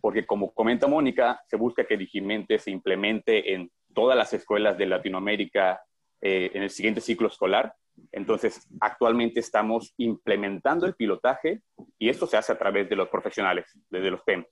porque 0.00 0.26
como 0.26 0.52
comenta 0.52 0.86
Mónica, 0.86 1.40
se 1.46 1.56
busca 1.56 1.86
que 1.86 1.96
Digimente 1.96 2.58
se 2.58 2.70
implemente 2.70 3.54
en 3.54 3.70
todas 3.94 4.16
las 4.16 4.32
escuelas 4.32 4.76
de 4.76 4.86
Latinoamérica 4.86 5.80
eh, 6.20 6.50
en 6.54 6.62
el 6.62 6.70
siguiente 6.70 7.00
ciclo 7.00 7.28
escolar. 7.28 7.74
Entonces, 8.10 8.66
actualmente 8.80 9.40
estamos 9.40 9.94
implementando 9.98 10.86
el 10.86 10.94
pilotaje 10.94 11.62
y 11.98 12.08
esto 12.08 12.26
se 12.26 12.36
hace 12.36 12.52
a 12.52 12.58
través 12.58 12.88
de 12.88 12.96
los 12.96 13.08
profesionales, 13.08 13.66
desde 13.88 14.10
los 14.10 14.22
PEM. 14.22 14.44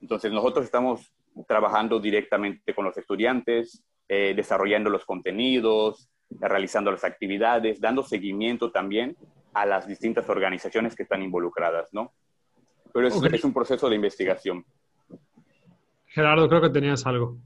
Entonces, 0.00 0.32
nosotros 0.32 0.64
estamos 0.64 1.12
trabajando 1.48 1.98
directamente 1.98 2.74
con 2.74 2.84
los 2.84 2.96
estudiantes, 2.96 3.82
eh, 4.08 4.34
desarrollando 4.36 4.90
los 4.90 5.04
contenidos, 5.04 6.08
realizando 6.30 6.90
las 6.90 7.04
actividades, 7.04 7.80
dando 7.80 8.02
seguimiento 8.02 8.70
también 8.70 9.16
a 9.52 9.66
las 9.66 9.86
distintas 9.86 10.28
organizaciones 10.28 10.94
que 10.94 11.04
están 11.04 11.22
involucradas, 11.22 11.88
¿no? 11.92 12.12
Pero 12.92 13.08
es, 13.08 13.22
es 13.22 13.44
un 13.44 13.52
proceso 13.52 13.88
de 13.88 13.96
investigación. 13.96 14.64
Gerardo, 16.06 16.48
creo 16.48 16.60
que 16.60 16.70
tenías 16.70 17.06
algo. 17.06 17.38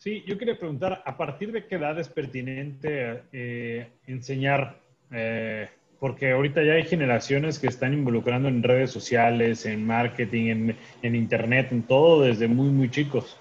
Sí, 0.00 0.24
yo 0.26 0.38
quería 0.38 0.56
preguntar, 0.56 1.02
¿a 1.04 1.14
partir 1.14 1.52
de 1.52 1.66
qué 1.66 1.74
edad 1.74 2.00
es 2.00 2.08
pertinente 2.08 3.24
eh, 3.32 3.92
enseñar? 4.06 4.80
Eh, 5.10 5.68
porque 5.98 6.32
ahorita 6.32 6.62
ya 6.62 6.72
hay 6.72 6.84
generaciones 6.84 7.58
que 7.58 7.66
están 7.66 7.92
involucrando 7.92 8.48
en 8.48 8.62
redes 8.62 8.90
sociales, 8.90 9.66
en 9.66 9.86
marketing, 9.86 10.46
en, 10.46 10.76
en 11.02 11.14
internet, 11.14 11.68
en 11.70 11.82
todo 11.82 12.22
desde 12.22 12.48
muy, 12.48 12.70
muy 12.70 12.90
chicos. 12.90 13.38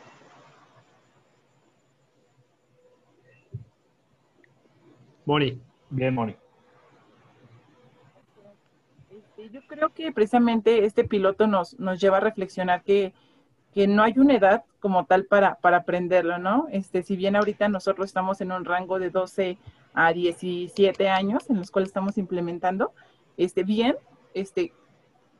Moni. 5.24 5.62
Bien, 5.90 6.14
Moni. 6.14 6.36
Este, 9.10 9.50
yo 9.50 9.62
creo 9.66 9.94
que 9.94 10.12
precisamente 10.12 10.84
este 10.84 11.06
piloto 11.06 11.48
nos, 11.48 11.80
nos 11.80 12.02
lleva 12.02 12.18
a 12.18 12.20
reflexionar 12.20 12.84
que, 12.84 13.14
que 13.74 13.88
no 13.88 14.04
hay 14.04 14.14
una 14.18 14.36
edad 14.36 14.64
como 14.80 15.06
tal 15.06 15.26
para, 15.26 15.56
para 15.56 15.78
aprenderlo, 15.78 16.38
¿no? 16.38 16.68
Este, 16.72 17.04
si 17.04 17.16
bien 17.16 17.36
ahorita 17.36 17.68
nosotros 17.70 18.08
estamos 18.08 18.42
en 18.42 18.52
un 18.52 18.66
rango 18.66 19.00
de 19.00 19.10
12 19.10 19.58
a 19.94 20.14
17 20.14 21.10
años 21.10 21.50
en 21.50 21.58
los 21.58 21.72
cuales 21.72 21.90
estamos 21.90 22.18
implementando, 22.18 22.94
este, 23.38 23.64
bien, 23.64 23.96
este 24.34 24.74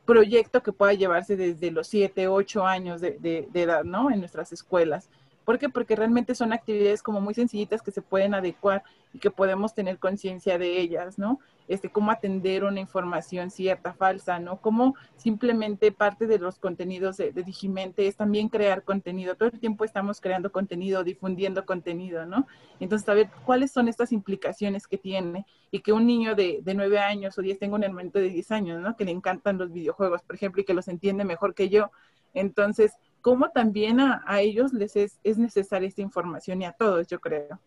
proyecto 0.04 0.62
que 0.62 0.72
pueda 0.72 0.92
llevarse 0.92 1.36
desde 1.36 1.70
los 1.70 1.86
7, 1.88 2.28
8 2.28 2.66
años 2.66 3.00
de, 3.00 3.12
de, 3.18 3.48
de 3.50 3.62
edad, 3.62 3.84
¿no? 3.84 4.10
En 4.10 4.20
nuestras 4.20 4.52
escuelas. 4.52 5.08
¿Por 5.44 5.58
qué? 5.58 5.68
Porque 5.68 5.96
realmente 5.96 6.34
son 6.34 6.52
actividades 6.52 7.02
como 7.02 7.20
muy 7.20 7.34
sencillitas 7.34 7.82
que 7.82 7.90
se 7.90 8.02
pueden 8.02 8.34
adecuar 8.34 8.84
y 9.12 9.18
que 9.18 9.30
podemos 9.30 9.74
tener 9.74 9.98
conciencia 9.98 10.58
de 10.58 10.78
ellas, 10.78 11.18
¿no? 11.18 11.40
Este, 11.66 11.90
cómo 11.90 12.10
atender 12.10 12.64
una 12.64 12.80
información 12.80 13.50
cierta, 13.50 13.92
falsa, 13.92 14.38
¿no? 14.38 14.60
Cómo 14.60 14.94
simplemente 15.16 15.92
parte 15.92 16.26
de 16.26 16.38
los 16.38 16.58
contenidos 16.58 17.16
de, 17.16 17.32
Digimente 17.32 18.06
es 18.06 18.16
también 18.16 18.48
crear 18.48 18.84
contenido. 18.84 19.34
Todo 19.34 19.48
el 19.48 19.60
tiempo 19.60 19.84
estamos 19.84 20.20
creando 20.20 20.52
contenido, 20.52 21.04
difundiendo 21.04 21.64
contenido, 21.64 22.26
¿no? 22.26 22.46
Entonces, 22.78 23.08
a 23.08 23.14
ver 23.14 23.30
cuáles 23.44 23.72
son 23.72 23.88
estas 23.88 24.12
implicaciones 24.12 24.86
que 24.86 24.98
tiene 24.98 25.46
y 25.70 25.80
que 25.80 25.92
un 25.92 26.06
niño 26.06 26.34
de, 26.34 26.60
de 26.62 26.74
9 26.74 26.98
años 26.98 27.38
o 27.38 27.42
10 27.42 27.58
tenga 27.58 27.76
un 27.76 27.84
elemento 27.84 28.18
de 28.18 28.28
10 28.28 28.50
años, 28.52 28.80
¿no? 28.80 28.96
Que 28.96 29.04
le 29.04 29.12
encantan 29.12 29.58
los 29.58 29.72
videojuegos, 29.72 30.22
por 30.22 30.36
ejemplo, 30.36 30.60
y 30.60 30.64
que 30.64 30.74
los 30.74 30.88
entiende 30.88 31.24
mejor 31.24 31.54
que 31.54 31.68
yo. 31.68 31.90
Entonces, 32.34 32.92
cómo 33.20 33.50
también 33.50 34.00
a, 34.00 34.40
ellos 34.40 34.72
les 34.72 34.96
es, 34.96 35.38
necesaria 35.38 35.88
esta 35.88 36.02
información 36.02 36.62
y 36.62 36.64
a 36.64 36.72
todos, 36.72 37.06
yo 37.08 37.20
creo. 37.20 37.58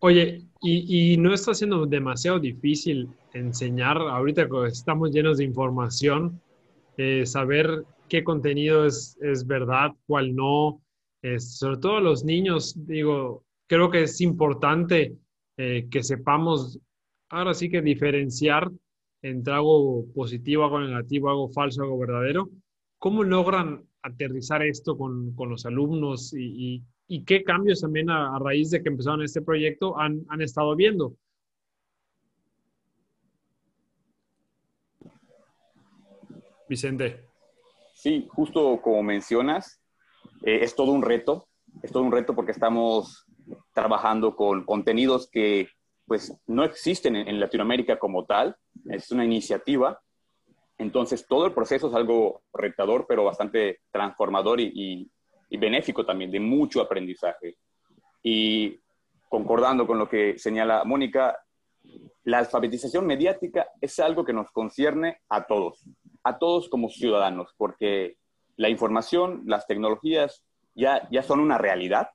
Oye, 0.00 0.42
y, 0.60 1.16
no 1.16 1.32
está 1.32 1.54
siendo 1.54 1.86
demasiado 1.86 2.38
difícil 2.38 3.08
enseñar, 3.32 3.96
ahorita 3.96 4.46
estamos 4.66 5.10
llenos 5.12 5.38
de 5.38 5.44
información, 5.44 6.40
eh, 6.98 7.24
saber 7.24 7.84
qué 8.08 8.22
contenido 8.22 8.84
es, 8.86 9.16
verdad, 9.46 9.92
cuál 10.06 10.34
no, 10.34 10.82
sobre 11.38 11.78
todo 11.78 12.00
los 12.00 12.24
niños, 12.24 12.74
digo, 12.86 13.44
creo 13.66 13.90
que 13.90 14.02
es 14.02 14.20
importante 14.20 15.16
eh, 15.56 15.86
que 15.90 16.02
sepamos, 16.02 16.78
ahora 17.30 17.54
sí 17.54 17.70
que 17.70 17.80
diferenciar 17.80 18.70
entre 19.22 19.54
algo 19.54 20.04
positivo, 20.14 20.64
algo 20.64 20.80
negativo, 20.80 21.30
algo 21.30 21.48
falso, 21.48 21.82
algo 21.82 21.98
verdadero. 21.98 22.50
¿Cómo 22.98 23.24
logran 23.24 23.84
aterrizar 24.04 24.62
esto 24.62 24.96
con, 24.96 25.34
con 25.34 25.48
los 25.48 25.64
alumnos 25.64 26.34
y, 26.34 26.84
y, 27.08 27.24
qué 27.24 27.42
cambios 27.42 27.80
también 27.80 28.10
a, 28.10 28.38
raíz 28.38 28.70
de 28.70 28.82
que 28.82 28.90
empezaron 28.90 29.22
este 29.22 29.40
proyecto 29.40 29.98
han, 29.98 30.24
han 30.28 30.42
estado 30.42 30.76
viendo. 30.76 31.14
Vicente. 36.68 37.24
Sí, 37.94 38.28
justo 38.30 38.80
como 38.82 39.02
mencionas, 39.02 39.80
eh, 40.44 40.58
es 40.62 40.74
todo 40.74 40.92
un 40.92 41.02
reto, 41.02 41.48
es 41.82 41.90
todo 41.90 42.02
un 42.02 42.12
reto 42.12 42.34
porque 42.34 42.52
estamos 42.52 43.24
trabajando 43.72 44.36
con 44.36 44.64
contenidos 44.64 45.30
que 45.30 45.68
pues 46.06 46.36
no 46.46 46.64
existen 46.64 47.16
en 47.16 47.40
Latinoamérica 47.40 47.98
como 47.98 48.26
tal, 48.26 48.56
es 48.90 49.10
una 49.10 49.24
iniciativa 49.24 49.98
entonces, 50.78 51.26
todo 51.26 51.46
el 51.46 51.52
proceso 51.52 51.88
es 51.88 51.94
algo 51.94 52.42
retador, 52.52 53.06
pero 53.08 53.24
bastante 53.24 53.80
transformador 53.90 54.60
y, 54.60 55.10
benéfico 55.50 56.04
también, 56.04 56.32
de 56.32 56.40
mucho 56.40 56.80
aprendizaje. 56.80 57.56
Y 58.22 58.80
concordando 59.28 59.86
con 59.86 59.98
lo 59.98 60.08
que 60.08 60.36
señala 60.36 60.84
Mónica, 60.84 61.38
la 62.24 62.38
alfabetización 62.38 63.06
mediática 63.06 63.68
es 63.80 63.98
algo 64.00 64.24
que 64.24 64.32
nos 64.32 64.50
concierne 64.50 65.18
a 65.28 65.46
todos, 65.46 65.84
a 66.24 66.38
todos 66.38 66.68
como 66.68 66.88
ciudadanos, 66.88 67.54
porque 67.56 68.16
la 68.56 68.68
información, 68.68 69.42
las 69.46 69.66
tecnologías 69.66 70.44
ya, 70.74 71.08
ya 71.10 71.22
son 71.22 71.38
una 71.38 71.58
realidad 71.58 72.08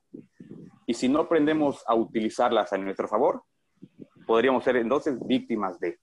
y 0.86 0.94
si 0.94 1.08
no 1.08 1.20
aprendemos 1.20 1.82
a 1.86 1.94
utilizarlas 1.94 2.72
a 2.72 2.78
nuestro 2.78 3.08
favor, 3.08 3.44
podríamos 4.26 4.64
ser 4.64 4.76
entonces 4.76 5.16
víctimas 5.24 5.78
de. 5.78 5.98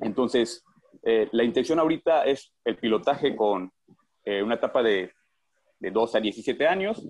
Entonces, 0.00 0.64
eh, 1.02 1.28
la 1.32 1.44
intención 1.44 1.78
ahorita 1.78 2.24
es 2.24 2.52
el 2.64 2.76
pilotaje 2.76 3.36
con 3.36 3.70
eh, 4.24 4.42
una 4.42 4.54
etapa 4.54 4.82
de, 4.82 5.12
de 5.78 5.90
2 5.90 6.14
a 6.14 6.20
17 6.20 6.66
años, 6.66 7.06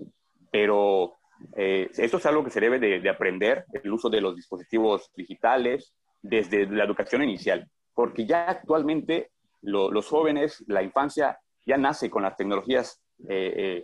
pero 0.51 1.15
eh, 1.55 1.89
esto 1.97 2.17
es 2.17 2.25
algo 2.25 2.43
que 2.43 2.49
se 2.49 2.59
debe 2.59 2.79
de, 2.79 3.09
aprender, 3.09 3.65
el 3.73 3.91
uso 3.91 4.09
de 4.09 4.21
los 4.21 4.35
dispositivos 4.35 5.11
digitales 5.15 5.93
desde 6.21 6.65
la 6.67 6.83
educación 6.83 7.23
inicial, 7.23 7.69
porque 7.93 8.25
ya 8.25 8.49
actualmente 8.49 9.31
los 9.61 10.07
jóvenes, 10.07 10.63
la 10.67 10.83
infancia, 10.83 11.39
ya 11.65 11.77
nace 11.77 12.09
con 12.09 12.23
las 12.23 12.37
tecnologías 12.37 13.01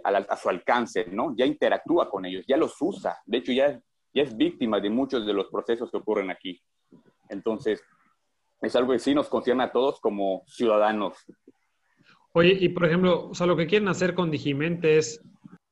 a, 0.04 0.10
a, 0.10 0.38
su 0.38 0.50
alcance, 0.50 1.08
¿no? 1.08 1.34
Ya 1.36 1.46
interactúa 1.46 2.10
con 2.10 2.26
ellos, 2.26 2.46
ya 2.48 2.58
los 2.58 2.76
usa, 2.80 3.18
de 3.26 3.38
hecho 3.40 3.52
ya, 3.52 3.80
ya 4.14 4.24
es 4.24 4.38
víctima 4.38 4.80
de 4.80 4.92
muchos 4.92 5.26
de 5.26 5.34
los 5.34 5.48
procesos 5.48 5.90
que 5.90 5.98
ocurren 5.98 6.30
aquí. 6.30 6.62
Entonces, 7.30 7.82
es 8.62 8.76
algo 8.76 8.93
que 8.93 9.00
sí 9.00 9.13
nos 9.15 9.28
concierne 9.28 9.63
a 9.63 9.71
todos 9.71 10.00
como 10.00 10.43
ciudadanos. 10.47 11.17
Oye, 12.34 12.58
y 12.60 12.69
por 12.69 12.86
ejemplo, 12.86 13.30
o 13.30 13.36
sea, 13.36 13.47
lo 13.47 13.58
que 13.58 13.67
quieren 13.67 13.89
hacer 13.89 14.13
con 14.13 14.32
Digimente 14.32 14.97
es, 14.97 15.21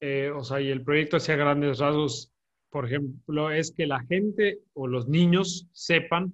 eh, 0.02 0.32
o 0.36 0.44
sea, 0.44 0.60
y 0.60 0.70
el 0.70 0.84
proyecto 0.84 1.18
hacia 1.18 1.36
grandes 1.36 1.80
rasgos, 1.80 2.34
por 2.70 2.86
ejemplo, 2.86 3.52
es 3.52 3.72
que 3.72 3.88
la 3.88 4.02
gente 4.06 4.60
o 4.74 4.88
los 4.88 5.08
niños 5.08 5.68
sepan 5.72 6.34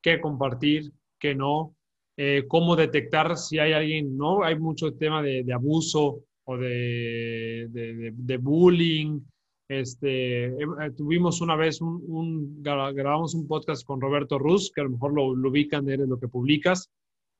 qué 0.00 0.20
compartir, 0.20 0.92
qué 1.18 1.34
no, 1.34 1.74
eh, 2.16 2.44
cómo 2.48 2.76
detectar 2.76 3.36
si 3.36 3.58
hay 3.58 3.72
alguien, 3.72 4.16
¿no? 4.16 4.42
Hay 4.42 4.58
mucho 4.58 4.94
tema 4.94 5.22
de, 5.22 5.44
abuso 5.52 6.24
o 6.44 6.56
de, 6.56 7.66
de, 7.68 8.36
bullying. 8.38 9.20
Este, 9.68 10.46
eh, 10.46 10.90
tuvimos 10.96 11.42
una 11.42 11.54
vez 11.54 11.82
un, 11.82 12.62
grabamos 12.62 13.34
un 13.34 13.46
podcast 13.46 13.84
con 13.84 14.00
Roberto 14.00 14.38
Ruz, 14.38 14.72
que 14.74 14.80
a 14.80 14.84
lo 14.84 14.90
mejor 14.90 15.12
lo, 15.12 15.36
lo 15.36 15.50
ubican 15.50 15.84
de 15.84 15.98
lo 15.98 16.18
que 16.18 16.26
publicas, 16.26 16.90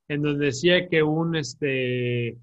en 0.08 0.22
donde 0.22 0.46
decía 0.46 0.88
que 0.88 1.02
un, 1.02 1.36
este, 1.36 2.38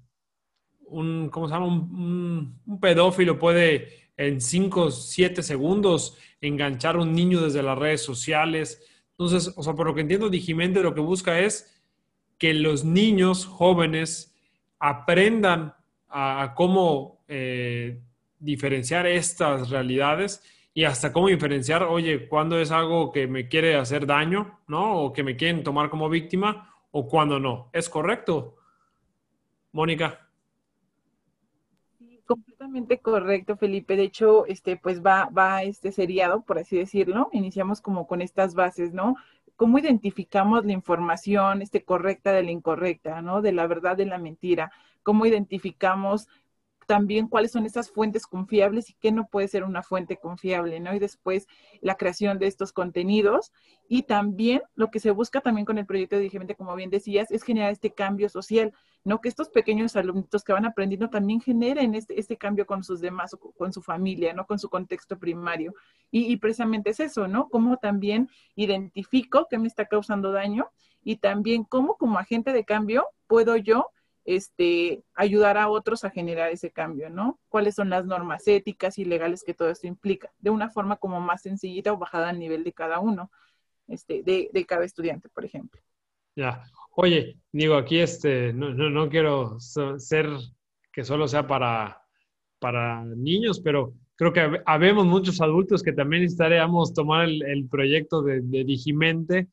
un, 0.86 1.28
¿cómo 1.30 1.48
se 1.48 1.54
llama? 1.54 1.66
Un, 1.66 2.80
pedófilo 2.80 3.38
puede 3.38 4.10
en 4.16 4.40
5, 4.40 4.90
7 4.90 5.42
segundos 5.42 6.18
enganchar 6.40 6.96
a 6.96 7.02
un 7.02 7.12
niño 7.12 7.42
desde 7.42 7.62
las 7.62 7.78
redes 7.78 8.02
sociales. 8.02 8.82
Entonces, 9.12 9.54
o 9.56 9.62
sea, 9.62 9.74
por 9.74 9.86
lo 9.86 9.94
que 9.94 10.00
entiendo, 10.00 10.28
Digimente 10.30 10.82
lo 10.82 10.94
que 10.94 11.00
busca 11.00 11.38
es 11.40 11.72
que 12.38 12.54
los 12.54 12.84
niños 12.84 13.46
jóvenes 13.46 14.34
aprendan 14.78 15.74
a, 16.08 16.54
cómo 16.56 17.24
eh, 17.28 18.00
diferenciar 18.46 19.06
estas 19.06 19.68
realidades 19.70 20.42
y 20.72 20.84
hasta 20.84 21.12
cómo 21.12 21.28
diferenciar, 21.28 21.82
oye, 21.82 22.28
cuando 22.28 22.58
es 22.60 22.70
algo 22.70 23.10
que 23.10 23.26
me 23.26 23.48
quiere 23.48 23.76
hacer 23.76 24.06
daño, 24.06 24.60
¿no? 24.68 25.00
O 25.00 25.12
que 25.12 25.22
me 25.22 25.34
quieren 25.34 25.64
tomar 25.64 25.90
como 25.90 26.08
víctima, 26.08 26.70
o 26.90 27.08
cuando 27.08 27.40
no. 27.40 27.70
¿Es 27.72 27.88
correcto? 27.88 28.56
Mónica. 29.72 30.28
completamente 32.26 32.98
correcto, 32.98 33.56
Felipe. 33.56 33.96
De 33.96 34.02
hecho, 34.04 34.46
este, 34.46 34.76
pues 34.76 35.00
va, 35.00 35.28
va 35.30 35.62
este 35.62 35.92
seriado, 35.92 36.42
por 36.42 36.58
así 36.58 36.76
decirlo. 36.76 37.28
Iniciamos 37.32 37.80
como 37.80 38.06
con 38.06 38.20
estas 38.20 38.54
bases, 38.54 38.92
¿no? 38.92 39.16
¿Cómo 39.56 39.78
identificamos 39.78 40.66
la 40.66 40.72
información 40.72 41.62
este, 41.62 41.84
correcta 41.84 42.32
de 42.32 42.42
la 42.42 42.50
incorrecta, 42.50 43.22
¿no? 43.22 43.42
De 43.42 43.52
la 43.52 43.66
verdad 43.66 43.96
de 43.96 44.06
la 44.06 44.18
mentira. 44.18 44.70
¿Cómo 45.02 45.24
identificamos 45.24 46.28
también 46.86 47.28
cuáles 47.28 47.52
son 47.52 47.66
esas 47.66 47.90
fuentes 47.90 48.26
confiables 48.26 48.90
y 48.90 48.94
qué 48.94 49.12
no 49.12 49.26
puede 49.26 49.48
ser 49.48 49.64
una 49.64 49.82
fuente 49.82 50.16
confiable, 50.16 50.80
¿no? 50.80 50.94
Y 50.94 50.98
después 50.98 51.46
la 51.80 51.96
creación 51.96 52.38
de 52.38 52.46
estos 52.46 52.72
contenidos 52.72 53.52
y 53.88 54.04
también 54.04 54.62
lo 54.74 54.90
que 54.90 55.00
se 55.00 55.10
busca 55.10 55.40
también 55.40 55.66
con 55.66 55.78
el 55.78 55.86
proyecto 55.86 56.16
de 56.16 56.22
Digimente, 56.22 56.54
como 56.54 56.74
bien 56.74 56.90
decías, 56.90 57.30
es 57.30 57.42
generar 57.42 57.70
este 57.70 57.92
cambio 57.92 58.28
social, 58.28 58.72
¿no? 59.04 59.20
Que 59.20 59.28
estos 59.28 59.48
pequeños 59.48 59.96
alumnitos 59.96 60.44
que 60.44 60.52
van 60.52 60.64
aprendiendo 60.64 61.10
también 61.10 61.40
generen 61.40 61.94
este, 61.94 62.18
este 62.18 62.36
cambio 62.36 62.66
con 62.66 62.82
sus 62.82 63.00
demás, 63.00 63.36
con 63.56 63.72
su 63.72 63.82
familia, 63.82 64.32
¿no? 64.32 64.46
Con 64.46 64.58
su 64.58 64.68
contexto 64.68 65.18
primario. 65.18 65.74
Y, 66.10 66.32
y 66.32 66.36
precisamente 66.36 66.90
es 66.90 67.00
eso, 67.00 67.28
¿no? 67.28 67.48
Cómo 67.48 67.76
también 67.76 68.28
identifico 68.54 69.46
qué 69.50 69.58
me 69.58 69.68
está 69.68 69.86
causando 69.86 70.32
daño 70.32 70.70
y 71.02 71.16
también 71.16 71.64
cómo 71.64 71.96
como 71.96 72.18
agente 72.18 72.52
de 72.52 72.64
cambio 72.64 73.06
puedo 73.28 73.56
yo 73.56 73.90
este, 74.26 75.04
ayudar 75.14 75.56
a 75.56 75.68
otros 75.68 76.04
a 76.04 76.10
generar 76.10 76.50
ese 76.50 76.72
cambio, 76.72 77.08
¿no? 77.08 77.38
¿Cuáles 77.48 77.76
son 77.76 77.88
las 77.90 78.04
normas 78.04 78.46
éticas 78.48 78.98
y 78.98 79.04
legales 79.04 79.44
que 79.44 79.54
todo 79.54 79.70
esto 79.70 79.86
implica? 79.86 80.32
De 80.38 80.50
una 80.50 80.68
forma 80.68 80.96
como 80.96 81.20
más 81.20 81.42
sencillita 81.42 81.92
o 81.92 81.96
bajada 81.96 82.28
al 82.28 82.38
nivel 82.40 82.64
de 82.64 82.72
cada 82.72 82.98
uno, 82.98 83.30
este, 83.86 84.24
de, 84.24 84.66
cada 84.66 84.84
estudiante, 84.84 85.28
por 85.28 85.44
ejemplo. 85.44 85.80
Ya. 86.34 86.64
Oye, 86.96 87.38
digo, 87.52 87.76
aquí 87.76 87.98
este, 87.98 88.52
no, 88.52 88.74
no, 88.74 88.90
no 88.90 89.08
quiero 89.08 89.60
ser 89.60 90.28
que 90.92 91.04
solo 91.04 91.28
sea 91.28 91.46
para, 91.46 92.02
para 92.58 93.04
niños, 93.04 93.60
pero 93.60 93.94
creo 94.16 94.32
que 94.32 94.60
habemos 94.66 95.06
muchos 95.06 95.40
adultos 95.40 95.84
que 95.84 95.92
también 95.92 96.22
necesitaríamos 96.22 96.92
tomar 96.92 97.26
el, 97.26 97.44
el 97.44 97.68
proyecto 97.68 98.22
de, 98.22 98.40
de 98.40 98.64
Digimente, 98.64 99.46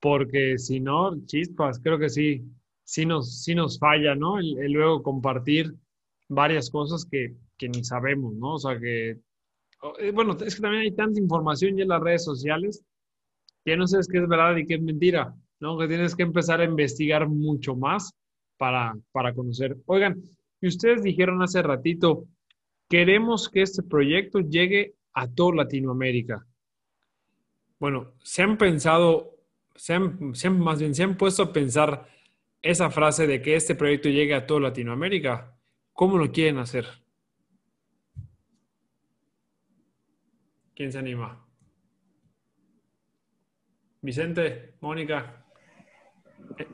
porque 0.00 0.58
si 0.58 0.80
no, 0.80 1.24
chispas, 1.26 1.78
creo 1.78 1.98
que 1.98 2.08
sí, 2.08 2.44
sí 2.88 3.04
nos, 3.04 3.42
sí 3.42 3.54
nos 3.54 3.78
falla, 3.78 4.14
¿no? 4.14 4.38
El, 4.38 4.72
luego 4.72 5.02
compartir 5.02 5.74
varias 6.26 6.70
cosas 6.70 7.04
que, 7.04 7.34
que, 7.58 7.68
ni 7.68 7.84
sabemos, 7.84 8.32
¿no? 8.32 8.54
O 8.54 8.58
sea, 8.58 8.80
que, 8.80 9.10
eh, 9.98 10.10
bueno, 10.14 10.34
es 10.40 10.56
que 10.56 10.62
también 10.62 10.84
hay 10.84 10.92
tanta 10.92 11.20
información 11.20 11.76
ya 11.76 11.82
en 11.82 11.90
las 11.90 12.00
redes 12.00 12.24
sociales 12.24 12.82
que 13.62 13.76
no 13.76 13.86
sabes 13.86 14.08
qué 14.08 14.18
es 14.18 14.26
verdad 14.26 14.56
y 14.56 14.64
qué 14.64 14.76
es 14.76 14.80
mentira, 14.80 15.34
¿no? 15.60 15.76
Que 15.76 15.86
tienes 15.86 16.16
que 16.16 16.22
empezar 16.22 16.62
a 16.62 16.64
investigar 16.64 17.28
mucho 17.28 17.76
más 17.76 18.14
para, 18.56 18.96
para 19.12 19.34
conocer. 19.34 19.76
Oigan, 19.84 20.22
y 20.58 20.68
ustedes 20.68 21.02
dijeron 21.02 21.42
hace 21.42 21.60
ratito, 21.60 22.24
queremos 22.88 23.50
que 23.50 23.60
este 23.60 23.82
proyecto 23.82 24.40
llegue 24.40 24.94
a 25.12 25.28
toda 25.28 25.56
Latinoamérica. 25.56 26.46
Bueno, 27.78 28.14
se 28.22 28.40
han 28.40 28.56
pensado, 28.56 29.36
se 29.74 29.92
han, 29.92 30.34
se 30.34 30.46
han, 30.46 30.58
más 30.58 30.78
bien 30.78 30.94
se 30.94 31.02
han 31.02 31.18
puesto 31.18 31.42
a 31.42 31.52
pensar 31.52 32.08
esa 32.62 32.90
frase 32.90 33.26
de 33.26 33.40
que 33.40 33.56
este 33.56 33.74
proyecto 33.74 34.08
llegue 34.08 34.34
a 34.34 34.46
toda 34.46 34.60
Latinoamérica, 34.60 35.56
¿cómo 35.92 36.18
lo 36.18 36.30
quieren 36.30 36.58
hacer? 36.58 36.86
¿Quién 40.74 40.92
se 40.92 40.98
anima? 40.98 41.44
Vicente, 44.00 44.74
Mónica. 44.80 45.44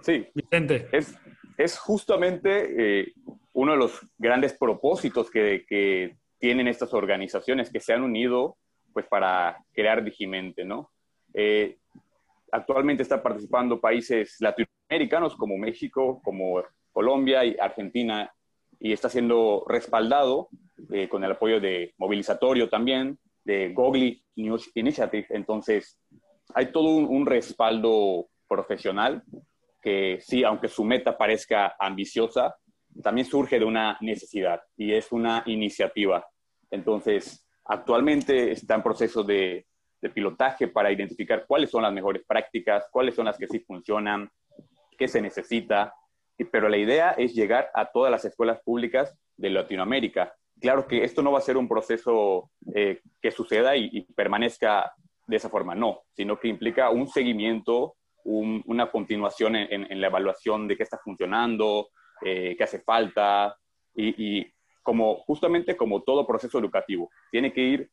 Sí. 0.02 0.26
Vicente. 0.34 0.88
Es, 0.92 1.14
es 1.56 1.78
justamente 1.78 3.00
eh, 3.00 3.12
uno 3.54 3.72
de 3.72 3.78
los 3.78 4.00
grandes 4.18 4.52
propósitos 4.52 5.30
que, 5.30 6.16
tienen 6.38 6.68
estas 6.68 6.92
organizaciones 6.92 7.70
que 7.70 7.80
se 7.80 7.94
han 7.94 8.02
unido 8.02 8.58
pues 8.92 9.06
para 9.06 9.64
crear 9.72 10.04
Digimente, 10.04 10.62
¿no? 10.62 10.90
Eh, 11.32 11.78
actualmente 12.52 13.02
están 13.02 13.22
participando 13.22 13.80
países 13.80 14.36
latinoamericanos 14.40 14.73
americanos 14.88 15.36
como 15.36 15.56
México, 15.56 16.20
como 16.24 16.62
Colombia 16.92 17.44
y 17.44 17.56
Argentina, 17.60 18.32
y 18.78 18.92
está 18.92 19.08
siendo 19.08 19.64
respaldado 19.68 20.48
eh, 20.92 21.08
con 21.08 21.24
el 21.24 21.32
apoyo 21.32 21.60
de 21.60 21.94
Movilizatorio 21.98 22.68
también, 22.68 23.18
de 23.44 23.72
Google 23.72 24.22
News 24.36 24.70
Initiative. 24.74 25.26
Entonces, 25.30 25.98
hay 26.54 26.72
todo 26.72 26.96
un, 26.96 27.26
respaldo 27.26 28.28
profesional 28.48 29.22
que 29.80 30.18
sí, 30.20 30.44
aunque 30.44 30.68
su 30.68 30.84
meta 30.84 31.16
parezca 31.16 31.76
ambiciosa, 31.78 32.56
también 33.02 33.26
surge 33.26 33.58
de 33.58 33.64
una 33.64 33.98
necesidad 34.00 34.60
y 34.76 34.92
es 34.92 35.12
una 35.12 35.42
iniciativa. 35.46 36.26
Entonces, 36.70 37.46
actualmente 37.64 38.52
está 38.52 38.76
en 38.76 38.82
proceso 38.82 39.22
de, 39.22 39.66
de 40.00 40.10
pilotaje 40.10 40.68
para 40.68 40.92
identificar 40.92 41.44
cuáles 41.46 41.70
son 41.70 41.82
las 41.82 41.92
mejores 41.92 42.22
prácticas, 42.26 42.86
cuáles 42.90 43.14
son 43.14 43.26
las 43.26 43.36
que 43.36 43.48
sí 43.48 43.60
funcionan, 43.60 44.30
qué 44.96 45.08
se 45.08 45.20
necesita, 45.20 45.94
pero 46.50 46.68
la 46.68 46.76
idea 46.76 47.12
es 47.12 47.34
llegar 47.34 47.70
a 47.74 47.86
todas 47.86 48.10
las 48.10 48.24
escuelas 48.24 48.60
públicas 48.64 49.16
de 49.36 49.50
Latinoamérica. 49.50 50.34
Claro 50.60 50.86
que 50.86 51.04
esto 51.04 51.22
no 51.22 51.32
va 51.32 51.38
a 51.38 51.42
ser 51.42 51.56
un 51.56 51.68
proceso 51.68 52.50
eh, 52.74 53.00
que 53.20 53.30
suceda 53.30 53.76
y, 53.76 54.02
permanezca 54.14 54.92
de 55.26 55.36
esa 55.36 55.48
forma, 55.48 55.74
no, 55.74 56.02
sino 56.12 56.38
que 56.38 56.48
implica 56.48 56.90
un 56.90 57.08
seguimiento, 57.08 57.96
una 58.24 58.90
continuación 58.90 59.56
en, 59.56 60.00
la 60.00 60.06
evaluación 60.06 60.66
de 60.66 60.76
qué 60.76 60.82
está 60.82 60.98
funcionando, 60.98 61.88
eh, 62.24 62.54
qué 62.56 62.64
hace 62.64 62.80
falta, 62.80 63.56
y, 63.94 64.46
como 64.82 65.16
justamente 65.16 65.76
como 65.76 66.02
todo 66.02 66.26
proceso 66.26 66.58
educativo, 66.58 67.10
tiene 67.30 67.52
que 67.52 67.60
ir 67.62 67.90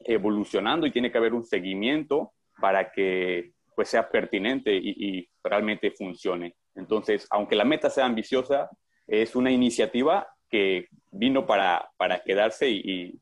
evolucionando 0.00 0.86
y 0.86 0.90
tiene 0.90 1.10
que 1.10 1.18
haber 1.18 1.32
un 1.32 1.42
seguimiento 1.42 2.32
para 2.60 2.92
que 2.92 3.52
pues 3.78 3.90
sea 3.90 4.10
pertinente 4.10 4.74
y, 4.74 5.30
realmente 5.44 5.92
funcione. 5.92 6.56
Entonces, 6.74 7.28
aunque 7.30 7.54
la 7.54 7.64
meta 7.64 7.88
sea 7.88 8.06
ambiciosa, 8.06 8.68
es 9.06 9.36
una 9.36 9.52
iniciativa 9.52 10.26
que 10.50 10.88
vino 11.12 11.46
para, 11.46 11.88
para 11.96 12.18
quedarse 12.24 12.68
y, 12.68 13.14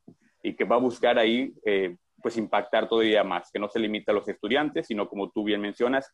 y, 0.42 0.56
que 0.56 0.64
va 0.64 0.76
a 0.76 0.78
buscar 0.78 1.18
ahí 1.18 1.52
eh, 1.66 1.96
pues 2.22 2.38
impactar 2.38 2.88
todavía 2.88 3.22
más, 3.22 3.50
que 3.52 3.58
no 3.58 3.68
se 3.68 3.78
limita 3.78 4.12
a 4.12 4.14
los 4.14 4.26
estudiantes, 4.30 4.86
sino 4.86 5.10
como 5.10 5.30
tú 5.30 5.44
bien 5.44 5.60
mencionas, 5.60 6.10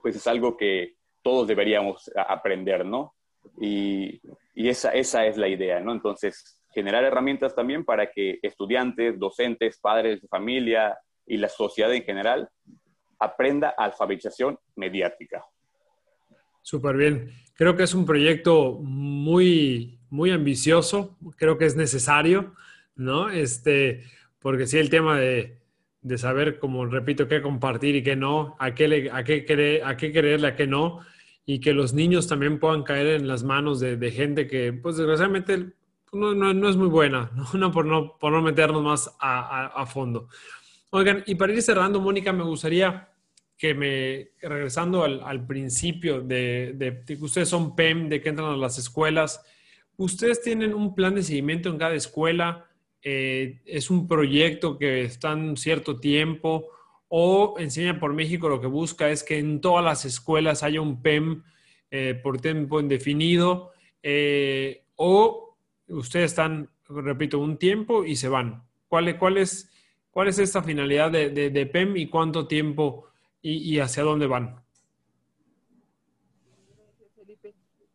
pues 0.00 0.14
es 0.14 0.26
algo 0.28 0.56
que 0.56 0.94
todos 1.20 1.48
deberíamos 1.48 2.08
aprender, 2.14 2.86
¿no? 2.86 3.12
Y, 3.60 4.20
y 4.54 4.68
esa, 4.68 4.92
esa 4.92 5.26
es 5.26 5.36
la 5.36 5.48
idea, 5.48 5.80
¿no? 5.80 5.90
Entonces, 5.90 6.60
generar 6.72 7.02
herramientas 7.02 7.56
también 7.56 7.84
para 7.84 8.12
que 8.12 8.38
estudiantes, 8.40 9.18
docentes, 9.18 9.80
padres 9.80 10.22
de 10.22 10.28
familia 10.28 10.96
y 11.26 11.38
la 11.38 11.48
sociedad 11.48 11.92
en 11.92 12.04
general 12.04 12.48
aprenda 13.24 13.74
alfabetización 13.76 14.58
mediática. 14.76 15.44
Súper 16.62 16.96
bien. 16.96 17.30
Creo 17.54 17.76
que 17.76 17.82
es 17.82 17.94
un 17.94 18.06
proyecto 18.06 18.78
muy, 18.80 19.98
muy 20.10 20.30
ambicioso. 20.30 21.16
Creo 21.36 21.58
que 21.58 21.66
es 21.66 21.76
necesario, 21.76 22.54
¿no? 22.96 23.28
Este, 23.28 24.04
porque 24.40 24.66
sí, 24.66 24.78
el 24.78 24.90
tema 24.90 25.18
de, 25.18 25.58
de 26.04 26.18
saber, 26.18 26.58
como 26.58 26.84
repito, 26.84 27.26
qué 27.26 27.40
compartir 27.40 27.96
y 27.96 28.02
qué 28.02 28.14
no, 28.14 28.56
a 28.58 28.74
qué, 28.74 29.10
a 29.10 29.24
qué, 29.24 29.82
a 29.82 29.96
qué 29.96 30.12
creerle, 30.12 30.46
a 30.46 30.54
qué 30.54 30.66
no. 30.66 31.00
y 31.46 31.60
que 31.60 31.72
los 31.72 31.94
niños 31.94 32.28
también 32.28 32.58
puedan 32.58 32.82
caer 32.82 33.06
en 33.06 33.26
las 33.26 33.42
manos 33.42 33.80
de, 33.80 34.10
gente 34.10 34.46
que, 34.46 34.72
pues 34.74 34.96
desgraciadamente, 34.98 35.72
no, 36.12 36.34
no, 36.34 36.68
es 36.68 36.76
muy 36.76 36.88
buena, 36.88 37.30
¿no? 37.54 37.72
por, 37.72 37.86
no, 37.86 38.16
por 38.18 38.32
no 38.32 38.42
meternos 38.42 38.82
más 38.82 39.16
a, 39.18 39.84
fondo. 39.86 40.28
Oigan, 40.90 41.24
y 41.26 41.34
para 41.34 41.54
ir 41.54 41.62
cerrando, 41.62 42.00
Mónica, 42.00 42.32
me 42.32 42.44
gustaría 42.44 43.08
que 43.56 43.74
me, 43.74 44.30
regresando 44.46 45.04
al, 45.04 45.46
principio 45.46 46.20
de, 46.20 47.02
que 47.06 47.14
ustedes 47.14 47.48
son 47.48 47.76
PEM, 47.76 48.08
de 48.08 48.20
que 48.20 48.28
entran 48.28 48.48
a 48.48 48.56
las 48.56 48.78
escuelas, 48.78 49.44
ustedes 49.96 50.42
tienen 50.42 50.74
un 50.74 50.94
plan 50.94 51.14
de 51.14 51.22
seguimiento 51.22 51.68
en 51.68 51.78
cada 51.78 51.94
escuela, 51.94 52.66
eh, 53.02 53.60
es 53.64 53.90
un 53.90 54.08
proyecto 54.08 54.78
que 54.78 55.02
está 55.04 55.32
en 55.32 55.56
cierto 55.56 56.00
tiempo, 56.00 56.68
o 57.08 57.54
Enseña 57.58 58.00
por 58.00 58.12
México 58.12 58.48
lo 58.48 58.60
que 58.60 58.66
busca 58.66 59.08
es 59.10 59.22
que 59.22 59.38
en 59.38 59.60
todas 59.60 59.84
las 59.84 60.04
escuelas 60.04 60.62
haya 60.62 60.80
un 60.80 61.00
PEM 61.00 61.44
eh, 61.90 62.18
por 62.20 62.40
tiempo 62.40 62.80
indefinido, 62.80 63.70
eh, 64.02 64.84
o 64.96 65.56
ustedes 65.86 66.32
están, 66.32 66.70
repito, 66.88 67.38
un 67.38 67.56
tiempo 67.56 68.04
y 68.04 68.16
se 68.16 68.28
van. 68.28 68.64
¿Cuál, 68.88 69.16
cuál, 69.18 69.38
es, 69.38 69.70
cuál 70.10 70.28
es 70.28 70.38
esta 70.38 70.62
finalidad 70.62 71.12
de, 71.12 71.70
PEM 71.72 71.96
y 71.96 72.08
cuánto 72.08 72.46
tiempo 72.48 73.06
y, 73.44 73.58
y 73.58 73.78
hacia 73.78 74.02
dónde 74.02 74.26
van? 74.26 74.64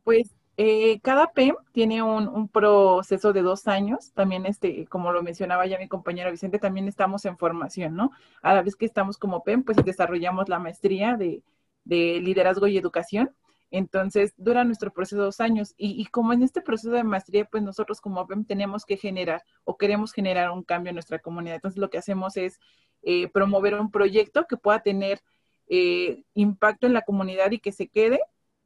Pues 0.03 0.31
eh, 0.57 0.99
cada 1.01 1.31
PEM 1.31 1.55
tiene 1.71 2.03
un, 2.03 2.47
proceso 2.49 3.33
de 3.33 3.41
dos 3.41 3.67
años. 3.67 4.11
También, 4.13 4.45
este, 4.45 4.85
como 4.87 5.11
lo 5.11 5.23
mencionaba 5.23 5.65
ya 5.65 5.79
mi 5.79 5.87
compañero 5.87 6.29
Vicente, 6.31 6.59
también 6.59 6.87
estamos 6.87 7.25
en 7.25 7.37
formación, 7.37 7.95
¿no? 7.95 8.11
A 8.43 8.53
la 8.53 8.61
vez 8.61 8.75
que 8.75 8.85
estamos 8.85 9.17
como 9.17 9.43
PEM, 9.43 9.63
pues 9.63 9.77
desarrollamos 9.83 10.49
la 10.49 10.59
maestría 10.59 11.17
de, 11.17 11.41
liderazgo 11.85 12.67
y 12.67 12.77
educación. 12.77 13.33
Entonces, 13.71 14.33
dura 14.37 14.63
nuestro 14.65 14.91
proceso 14.91 15.23
dos 15.23 15.39
años. 15.39 15.73
Y, 15.77 16.05
como 16.07 16.33
en 16.33 16.43
este 16.43 16.61
proceso 16.61 16.91
de 16.91 17.03
maestría, 17.03 17.45
pues 17.45 17.63
nosotros 17.63 18.01
como 18.01 18.27
PEM 18.27 18.45
tenemos 18.45 18.85
que 18.85 18.97
generar 18.97 19.43
o 19.63 19.77
queremos 19.77 20.13
generar 20.13 20.51
un 20.51 20.63
cambio 20.63 20.89
en 20.89 20.95
nuestra 20.95 21.19
comunidad. 21.19 21.55
Entonces, 21.55 21.79
lo 21.79 21.89
que 21.89 21.97
hacemos 21.97 22.37
es 22.37 22.59
eh, 23.01 23.29
promover 23.29 23.75
un 23.75 23.91
proyecto 23.91 24.45
que 24.45 24.57
pueda 24.57 24.81
tener 24.81 25.21
eh, 25.69 26.23
impacto 26.33 26.87
en 26.87 26.93
la 26.93 27.03
comunidad 27.03 27.51
y 27.51 27.59
que 27.59 27.71
se 27.71 27.87
quede, 27.87 28.19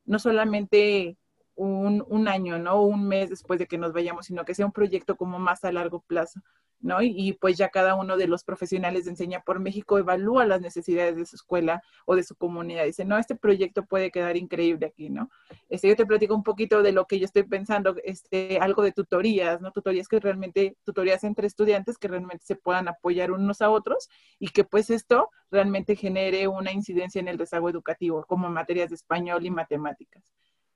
no 0.06 0.20
solamente 0.20 1.18
un, 1.56 2.04
un, 2.08 2.28
año, 2.28 2.58
¿no? 2.58 2.82
Un 2.82 3.08
mes 3.08 3.30
después 3.30 3.60
de 3.60 3.68
que 3.68 3.78
nos 3.78 3.94
vayamos, 3.94 4.26
sino 4.26 4.46
que 4.46 4.56
sea 4.56 4.66
un 4.66 4.72
proyecto 4.72 5.16
como 5.16 5.40
más 5.40 5.64
a 5.64 5.72
largo 5.72 6.02
plazo, 6.02 6.42
¿no? 6.84 7.02
Y, 7.02 7.34
pues 7.34 7.58
ya 7.58 7.70
cada 7.70 7.96
uno 7.96 8.18
de 8.18 8.28
los 8.28 8.44
profesionales 8.44 9.06
de 9.06 9.12
Enseña 9.12 9.42
por 9.42 9.60
México 9.60 9.98
evalúa 9.98 10.46
las 10.46 10.62
necesidades 10.62 11.16
de 11.16 11.26
su 11.26 11.36
escuela 11.38 11.82
o 12.06 12.16
de 12.16 12.24
su 12.24 12.36
comunidad. 12.36 12.86
Dice, 12.86 13.06
no, 13.06 13.18
este 13.18 13.36
proyecto 13.36 13.86
puede 13.86 14.12
quedar 14.12 14.36
increíble 14.38 14.88
aquí, 14.88 15.10
¿no? 15.10 15.30
Este, 15.70 15.88
yo 15.88 15.96
te 15.96 16.06
platico 16.06 16.36
un 16.36 16.44
poquito 16.44 16.84
de 16.84 16.92
lo 16.92 17.06
que 17.06 17.20
yo 17.20 17.26
estoy 17.26 17.44
pensando, 17.44 17.96
este, 18.04 18.60
algo 18.60 18.84
de 18.84 18.92
tutorías, 18.92 19.62
¿no? 19.62 19.72
Tutorías 19.72 20.08
que 20.08 20.20
realmente, 20.20 20.78
tutorías 20.84 21.24
entre 21.24 21.48
estudiantes 21.48 21.98
que 21.98 22.08
realmente 22.10 22.46
se 22.46 22.56
puedan 22.56 22.88
apoyar 22.88 23.32
unos 23.32 23.62
a 23.62 23.70
otros 23.70 24.10
y 24.40 24.50
que 24.50 24.64
pues 24.66 24.90
esto 24.90 25.30
realmente 25.52 25.96
genere 25.96 26.48
una 26.48 26.72
incidencia 26.72 27.20
en 27.22 27.30
el 27.30 27.40
rezago 27.40 27.70
educativo, 27.70 28.26
como 28.28 28.50
materias 28.50 28.90
de 28.90 28.96
español 28.96 29.46
y 29.46 29.52
matemáticas. 29.52 30.24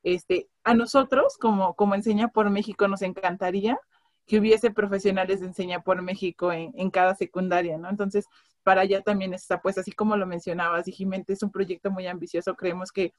Este, 0.04 0.50
a 0.64 0.74
nosotros, 0.74 1.38
como, 1.38 1.76
como 1.76 1.96
Enseña 1.96 2.30
por 2.30 2.50
México, 2.50 2.88
nos 2.88 3.02
encantaría 3.02 3.80
que 4.26 4.40
hubiese 4.40 4.72
profesionales 4.72 5.40
de 5.40 5.48
Enseña 5.48 5.82
por 5.82 6.02
México 6.02 6.52
en, 6.52 6.92
cada 6.92 7.16
secundaria, 7.16 7.78
¿no? 7.78 7.90
Entonces, 7.90 8.26
para 8.64 8.82
allá 8.82 9.02
también 9.02 9.34
está, 9.34 9.62
pues 9.62 9.78
así 9.78 9.92
como 9.92 10.18
lo 10.18 10.28
mencionabas, 10.28 10.86
Jiménez, 10.86 11.30
es 11.30 11.44
un 11.44 11.52
proyecto 11.52 11.92
muy 11.92 12.08
ambicioso, 12.08 12.56
creemos 12.56 12.92
que 12.92 13.14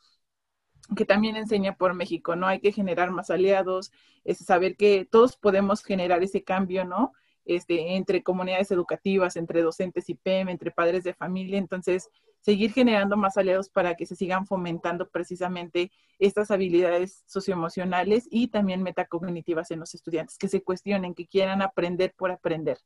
que 0.96 1.04
también 1.04 1.36
enseña 1.36 1.76
por 1.76 1.94
México, 1.94 2.34
¿no? 2.34 2.46
Hay 2.46 2.60
que 2.60 2.72
generar 2.72 3.10
más 3.10 3.30
aliados, 3.30 3.92
es 4.24 4.38
saber 4.38 4.76
que 4.76 5.06
todos 5.10 5.36
podemos 5.36 5.82
generar 5.82 6.22
ese 6.22 6.44
cambio, 6.44 6.84
¿no? 6.84 7.12
Este, 7.48 7.96
entre 7.96 8.22
comunidades 8.22 8.70
educativas, 8.70 9.34
entre 9.36 9.62
docentes 9.62 10.10
y 10.10 10.14
PEM, 10.14 10.50
entre 10.50 10.70
padres 10.70 11.02
de 11.02 11.14
familia. 11.14 11.56
Entonces, 11.56 12.10
seguir 12.40 12.72
generando 12.72 13.16
más 13.16 13.38
aliados 13.38 13.70
para 13.70 13.94
que 13.94 14.04
se 14.04 14.16
sigan 14.16 14.46
fomentando 14.46 15.08
precisamente 15.08 15.90
estas 16.18 16.50
habilidades 16.50 17.24
socioemocionales 17.26 18.28
y 18.30 18.48
también 18.48 18.82
metacognitivas 18.82 19.70
en 19.70 19.80
los 19.80 19.94
estudiantes, 19.94 20.36
que 20.36 20.48
se 20.48 20.62
cuestionen, 20.62 21.14
que 21.14 21.26
quieran 21.26 21.62
aprender 21.62 22.12
por 22.18 22.30
aprender. 22.30 22.76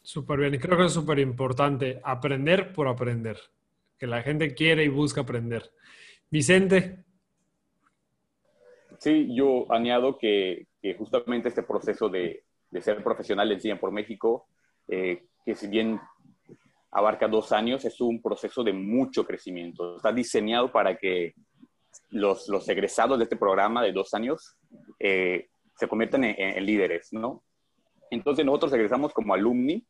Súper 0.00 0.40
bien, 0.40 0.54
y 0.54 0.58
creo 0.58 0.78
que 0.78 0.86
es 0.86 0.92
súper 0.94 1.18
importante, 1.18 2.00
aprender 2.02 2.72
por 2.72 2.88
aprender, 2.88 3.36
que 3.98 4.06
la 4.06 4.22
gente 4.22 4.54
quiere 4.54 4.84
y 4.84 4.88
busca 4.88 5.20
aprender. 5.20 5.70
Vicente. 6.30 7.04
Sí, 8.98 9.34
yo 9.34 9.70
añado 9.70 10.16
que, 10.16 10.66
justamente 10.96 11.50
este 11.50 11.62
proceso 11.62 12.08
de, 12.08 12.43
ser 12.80 13.02
profesional 13.02 13.48
de 13.48 13.54
Enseña 13.54 13.78
por 13.78 13.92
México, 13.92 14.46
eh, 14.88 15.26
que 15.44 15.54
si 15.54 15.66
bien 15.68 16.00
abarca 16.90 17.28
dos 17.28 17.52
años, 17.52 17.84
es 17.84 18.00
un 18.00 18.22
proceso 18.22 18.62
de 18.62 18.72
mucho 18.72 19.26
crecimiento. 19.26 19.96
Está 19.96 20.12
diseñado 20.12 20.70
para 20.70 20.96
que 20.96 21.34
los, 22.10 22.48
los 22.48 22.68
egresados 22.68 23.18
de 23.18 23.24
este 23.24 23.36
programa 23.36 23.82
de 23.82 23.92
dos 23.92 24.14
años 24.14 24.56
eh, 24.98 25.48
se 25.76 25.88
conviertan 25.88 26.24
en, 26.24 26.64
líderes, 26.64 27.12
¿no? 27.12 27.42
Entonces 28.10 28.44
nosotros 28.44 28.72
egresamos 28.74 29.12
como 29.12 29.34
alumni 29.34 29.84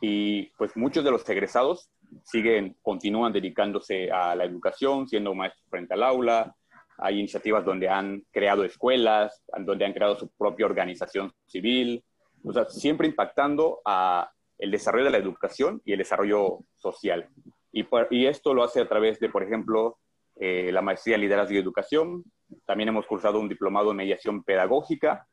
y 0.00 0.46
pues 0.58 0.76
muchos 0.76 1.04
de 1.04 1.12
los 1.12 1.28
egresados 1.28 1.90
siguen, 2.24 2.76
continúan 2.82 3.32
dedicándose 3.32 4.10
a 4.10 4.34
la 4.34 4.44
educación, 4.44 5.06
siendo 5.06 5.34
maestros 5.34 5.64
frente 5.70 5.94
al 5.94 6.02
aula. 6.02 6.56
Hay 6.96 7.20
iniciativas 7.20 7.64
donde 7.64 7.88
han 7.88 8.24
creado 8.32 8.64
escuelas, 8.64 9.44
donde 9.60 9.84
han 9.84 9.92
creado 9.92 10.16
su 10.16 10.28
propia 10.30 10.66
organización 10.66 11.32
civil, 11.46 12.02
o 12.44 12.52
sea, 12.52 12.66
siempre 12.66 13.06
impactando 13.06 13.80
a, 13.84 14.30
el 14.58 14.70
desarrollo 14.70 15.04
de 15.04 15.10
la 15.10 15.18
educación 15.18 15.80
y 15.84 15.92
el 15.92 15.98
desarrollo 15.98 16.60
social. 16.74 17.28
Y, 17.72 17.86
y 18.10 18.26
esto 18.26 18.54
lo 18.54 18.64
hace 18.64 18.80
a 18.80 18.88
través 18.88 19.20
de, 19.20 19.28
por 19.28 19.42
ejemplo, 19.42 19.98
eh, 20.36 20.70
la 20.72 20.82
maestría 20.82 21.14
en 21.14 21.22
liderazgo 21.22 21.54
y 21.54 21.58
educación. 21.58 22.24
También 22.64 22.88
hemos 22.88 23.06
cursado 23.06 23.40
un 23.40 23.48
diplomado 23.48 23.90
en 23.90 23.96
mediación 23.96 24.42
pedagógica. 24.42 25.26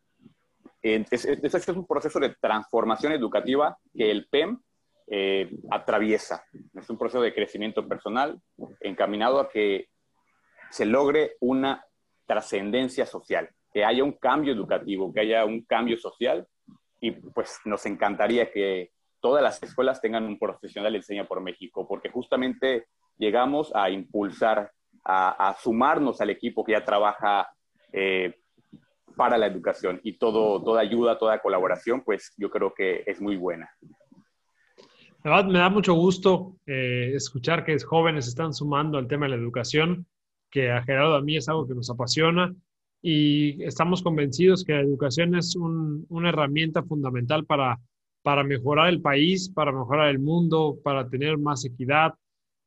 Es, 0.81 1.25
es, 1.25 1.67
un 1.69 1.87
proceso 1.87 2.19
de 2.19 2.35
transformación 2.39 3.11
educativa 3.11 3.75
que 3.95 4.11
el 4.11 4.27
PEM 4.27 4.59
eh, 5.07 5.49
atraviesa. 5.71 6.43
Es 6.73 6.89
un 6.89 6.97
proceso 6.97 7.21
de 7.21 7.33
crecimiento 7.33 7.87
personal 7.87 8.39
encaminado 8.81 9.39
a 9.39 9.49
que 9.49 9.87
se 10.69 10.85
logre 10.85 11.37
una 11.39 11.83
trascendencia 12.27 13.07
social, 13.07 13.49
que 13.73 13.83
haya 13.83 14.03
un 14.03 14.13
cambio 14.13 14.53
educativo, 14.53 15.11
que 15.11 15.21
haya 15.21 15.45
un 15.45 15.63
cambio 15.65 15.97
social 15.97 16.47
y 16.99 17.11
pues 17.11 17.59
nos 17.65 17.85
encantaría 17.85 18.51
que 18.51 18.91
todas 19.19 19.41
las 19.41 19.61
escuelas 19.63 20.01
tengan 20.01 20.25
un 20.25 20.37
profesional 20.37 20.95
enseña 20.95 21.25
por 21.25 21.41
México, 21.41 21.87
porque 21.87 22.09
justamente 22.09 22.87
llegamos 23.17 23.71
a 23.75 23.89
impulsar, 23.89 24.71
a, 25.03 25.55
sumarnos 25.61 26.21
al 26.21 26.29
equipo 26.29 26.63
que 26.63 26.73
ya 26.73 26.83
trabaja 26.83 27.47
eh, 27.91 28.35
para 29.15 29.37
la 29.37 29.47
educación 29.47 29.99
y 30.03 30.17
todo, 30.17 30.61
toda 30.63 30.81
ayuda, 30.81 31.17
toda 31.17 31.41
colaboración, 31.41 32.01
pues 32.03 32.33
yo 32.37 32.49
creo 32.49 32.73
que 32.73 33.03
es 33.05 33.21
muy 33.21 33.35
buena. 33.35 33.69
Me 35.23 35.31
da, 35.31 35.43
me 35.43 35.59
da 35.59 35.69
mucho 35.69 35.93
gusto 35.93 36.57
eh, 36.67 37.13
escuchar 37.15 37.65
que 37.65 37.77
jóvenes 37.79 38.27
están 38.27 38.53
sumando 38.53 38.97
al 38.97 39.07
tema 39.07 39.25
de 39.25 39.31
la 39.31 39.37
educación, 39.37 40.05
que 40.51 40.71
a 40.71 40.83
Gerardo 40.83 41.15
a 41.15 41.21
mí 41.21 41.37
es 41.37 41.49
algo 41.49 41.67
que 41.67 41.73
nos 41.73 41.89
apasiona 41.89 42.53
y 43.07 43.63
estamos 43.63 44.01
convencidos 44.01 44.63
que 44.63 44.73
la 44.73 44.81
educación 44.81 45.35
es 45.35 45.55
una 45.55 46.29
herramienta 46.29 46.81
fundamental 46.81 47.45
para 47.45 47.79
para 48.25 48.43
mejorar 48.43 48.89
el 48.89 49.01
país, 49.01 49.49
para 49.49 49.71
mejorar 49.71 50.09
el 50.09 50.17
mundo, 50.17 50.79
para 50.83 51.07
tener 51.07 51.37
más 51.37 51.63
equidad, 51.63 52.15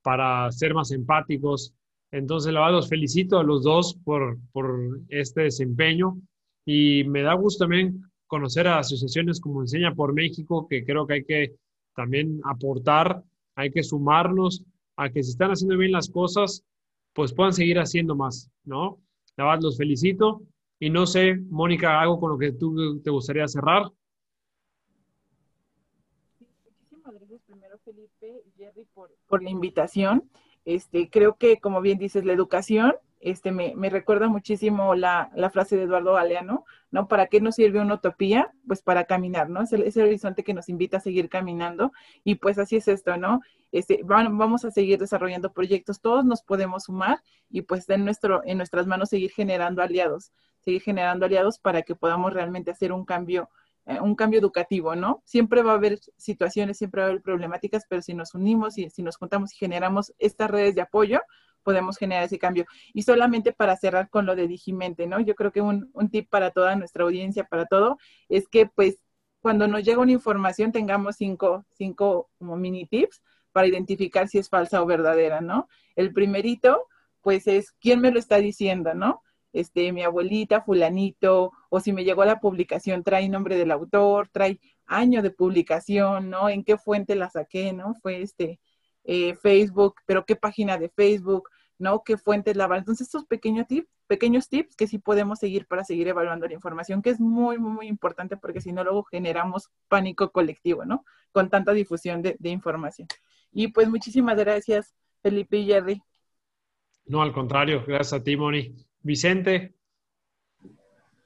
para 0.04 0.52
ser 0.52 0.72
más 0.72 0.92
empáticos. 0.92 1.74
Entonces, 2.12 2.52
la 2.52 2.60
verdad, 2.60 2.76
los 2.76 2.88
felicito 2.88 3.40
a 3.40 3.42
los 3.42 3.64
dos 3.64 3.98
por, 4.04 4.38
por 4.52 5.00
este 5.08 5.42
desempeño 5.42 6.16
y 6.64 7.02
me 7.08 7.22
da 7.22 7.34
gusto 7.34 7.64
también 7.64 8.00
conocer 8.28 8.68
a 8.68 8.78
asociaciones 8.78 9.40
como 9.40 9.60
Enseña 9.60 9.96
por 9.96 10.12
México, 10.12 10.68
que 10.70 10.84
creo 10.84 11.08
que 11.08 11.14
hay 11.14 11.24
que 11.24 11.54
también 11.96 12.40
aportar, 12.44 13.24
hay 13.56 13.72
que 13.72 13.82
sumarnos 13.82 14.62
a 14.96 15.10
que 15.10 15.24
si 15.24 15.30
están 15.32 15.50
haciendo 15.50 15.76
bien 15.76 15.90
las 15.90 16.08
cosas, 16.08 16.62
pues 17.14 17.32
puedan 17.32 17.52
seguir 17.52 17.80
haciendo 17.80 18.14
más, 18.14 18.48
¿no? 18.62 19.00
La 19.38 19.44
verdad, 19.44 19.62
los 19.62 19.78
felicito. 19.78 20.42
Y 20.80 20.90
no 20.90 21.06
sé, 21.06 21.36
Mónica, 21.48 22.00
algo 22.00 22.20
con 22.20 22.32
lo 22.32 22.38
que 22.38 22.52
tú 22.52 23.00
te 23.00 23.10
gustaría 23.10 23.46
cerrar. 23.48 23.84
Felipe 27.84 28.42
y 28.44 28.50
Jerry 28.58 28.86
por, 28.92 29.42
la 29.42 29.50
invitación. 29.50 30.28
Este, 30.64 31.08
creo 31.08 31.36
que, 31.36 31.58
como 31.58 31.80
bien 31.80 31.98
dices, 31.98 32.24
la 32.24 32.32
educación 32.32 32.92
este, 33.20 33.52
me, 33.52 33.74
recuerda 33.90 34.28
muchísimo 34.28 34.94
la, 34.94 35.30
frase 35.52 35.76
de 35.76 35.84
Eduardo 35.84 36.14
Galeano, 36.14 36.64
¿no? 36.90 37.08
¿Para 37.08 37.26
qué 37.26 37.40
nos 37.40 37.56
sirve 37.56 37.80
una 37.80 37.94
utopía? 37.94 38.52
Pues 38.66 38.82
para 38.82 39.04
caminar, 39.04 39.50
¿no? 39.50 39.62
Es 39.62 39.72
el, 39.72 39.82
es 39.82 39.96
el 39.96 40.06
horizonte 40.06 40.44
que 40.44 40.54
nos 40.54 40.68
invita 40.68 40.98
a 40.98 41.00
seguir 41.00 41.28
caminando 41.28 41.92
y 42.24 42.36
pues 42.36 42.58
así 42.58 42.76
es 42.76 42.88
esto, 42.88 43.16
¿no? 43.16 43.40
Este, 43.72 44.00
vamos 44.04 44.64
a 44.64 44.70
seguir 44.70 44.98
desarrollando 44.98 45.52
proyectos, 45.52 46.00
todos 46.00 46.24
nos 46.24 46.42
podemos 46.42 46.84
sumar 46.84 47.20
y 47.50 47.62
pues 47.62 47.88
en, 47.90 48.04
nuestro, 48.04 48.42
en 48.44 48.56
nuestras 48.58 48.86
manos 48.86 49.10
seguir 49.10 49.30
generando 49.30 49.82
aliados, 49.82 50.32
seguir 50.60 50.80
generando 50.82 51.26
aliados 51.26 51.58
para 51.58 51.82
que 51.82 51.94
podamos 51.94 52.32
realmente 52.32 52.70
hacer 52.70 52.92
un 52.92 53.04
cambio 53.04 53.50
eh, 53.88 54.00
un 54.02 54.14
cambio 54.14 54.38
educativo, 54.38 54.94
¿no? 54.94 55.22
Siempre 55.24 55.62
va 55.62 55.72
a 55.72 55.76
haber 55.76 55.98
situaciones, 56.18 56.76
siempre 56.76 57.00
va 57.00 57.06
a 57.06 57.10
haber 57.10 57.22
problemáticas, 57.22 57.86
pero 57.88 58.02
si 58.02 58.12
nos 58.12 58.34
unimos 58.34 58.76
y 58.76 58.90
si 58.90 59.02
nos 59.02 59.16
juntamos 59.16 59.54
y 59.54 59.56
generamos 59.56 60.12
estas 60.18 60.50
redes 60.50 60.74
de 60.74 60.82
apoyo, 60.82 61.22
podemos 61.62 61.98
generar 61.98 62.24
ese 62.24 62.38
cambio. 62.38 62.66
Y 62.94 63.02
solamente 63.02 63.52
para 63.52 63.76
cerrar 63.76 64.10
con 64.10 64.26
lo 64.26 64.36
de 64.36 64.48
Digimente, 64.48 65.06
¿no? 65.06 65.20
Yo 65.20 65.34
creo 65.34 65.52
que 65.52 65.60
un, 65.60 65.90
un 65.92 66.10
tip 66.10 66.28
para 66.30 66.50
toda 66.50 66.76
nuestra 66.76 67.04
audiencia, 67.04 67.44
para 67.44 67.66
todo, 67.66 67.98
es 68.28 68.48
que 68.48 68.66
pues 68.66 68.98
cuando 69.40 69.68
nos 69.68 69.84
llega 69.84 70.00
una 70.00 70.12
información 70.12 70.72
tengamos 70.72 71.16
cinco, 71.16 71.64
cinco 71.70 72.30
como 72.38 72.56
mini 72.56 72.86
tips 72.86 73.22
para 73.52 73.66
identificar 73.66 74.28
si 74.28 74.38
es 74.38 74.48
falsa 74.48 74.82
o 74.82 74.86
verdadera, 74.86 75.40
¿no? 75.40 75.68
El 75.96 76.12
primerito, 76.12 76.86
pues 77.22 77.46
es 77.46 77.72
quién 77.72 78.00
me 78.00 78.10
lo 78.10 78.18
está 78.18 78.38
diciendo, 78.38 78.94
¿no? 78.94 79.22
este, 79.52 79.92
mi 79.92 80.02
abuelita, 80.02 80.62
fulanito, 80.62 81.52
o 81.70 81.80
si 81.80 81.92
me 81.92 82.04
llegó 82.04 82.24
la 82.24 82.40
publicación, 82.40 83.02
trae 83.02 83.28
nombre 83.28 83.56
del 83.56 83.70
autor, 83.70 84.28
trae 84.28 84.60
año 84.86 85.22
de 85.22 85.30
publicación, 85.30 86.30
¿no? 86.30 86.48
¿En 86.48 86.64
qué 86.64 86.78
fuente 86.78 87.14
la 87.14 87.30
saqué, 87.30 87.72
¿no? 87.72 87.94
Fue 87.94 88.22
este 88.22 88.60
eh, 89.08 89.34
Facebook, 89.36 89.94
pero 90.04 90.26
qué 90.26 90.36
página 90.36 90.76
de 90.76 90.90
Facebook, 90.90 91.48
¿no? 91.78 92.04
¿Qué 92.04 92.18
fuentes 92.18 92.54
la 92.56 92.66
Entonces, 92.76 93.06
estos 93.06 93.24
pequeños 93.24 93.66
tips, 93.66 93.88
pequeños 94.06 94.50
tips 94.50 94.76
que 94.76 94.86
sí 94.86 94.98
podemos 94.98 95.38
seguir 95.38 95.66
para 95.66 95.82
seguir 95.82 96.08
evaluando 96.08 96.46
la 96.46 96.52
información, 96.52 97.00
que 97.00 97.08
es 97.08 97.18
muy, 97.18 97.56
muy, 97.56 97.72
muy 97.72 97.86
importante 97.86 98.36
porque 98.36 98.60
si 98.60 98.70
no, 98.70 98.84
luego 98.84 99.04
generamos 99.04 99.70
pánico 99.88 100.30
colectivo, 100.30 100.84
¿no? 100.84 101.06
Con 101.32 101.48
tanta 101.48 101.72
difusión 101.72 102.20
de, 102.20 102.36
de 102.38 102.50
información. 102.50 103.08
Y 103.50 103.68
pues 103.68 103.88
muchísimas 103.88 104.36
gracias, 104.36 104.94
Felipe 105.22 105.56
y 105.56 105.64
Jerry. 105.64 106.02
No, 107.06 107.22
al 107.22 107.32
contrario, 107.32 107.82
gracias 107.86 108.20
a 108.20 108.22
ti, 108.22 108.36
Moni. 108.36 108.74
Vicente. 109.00 109.74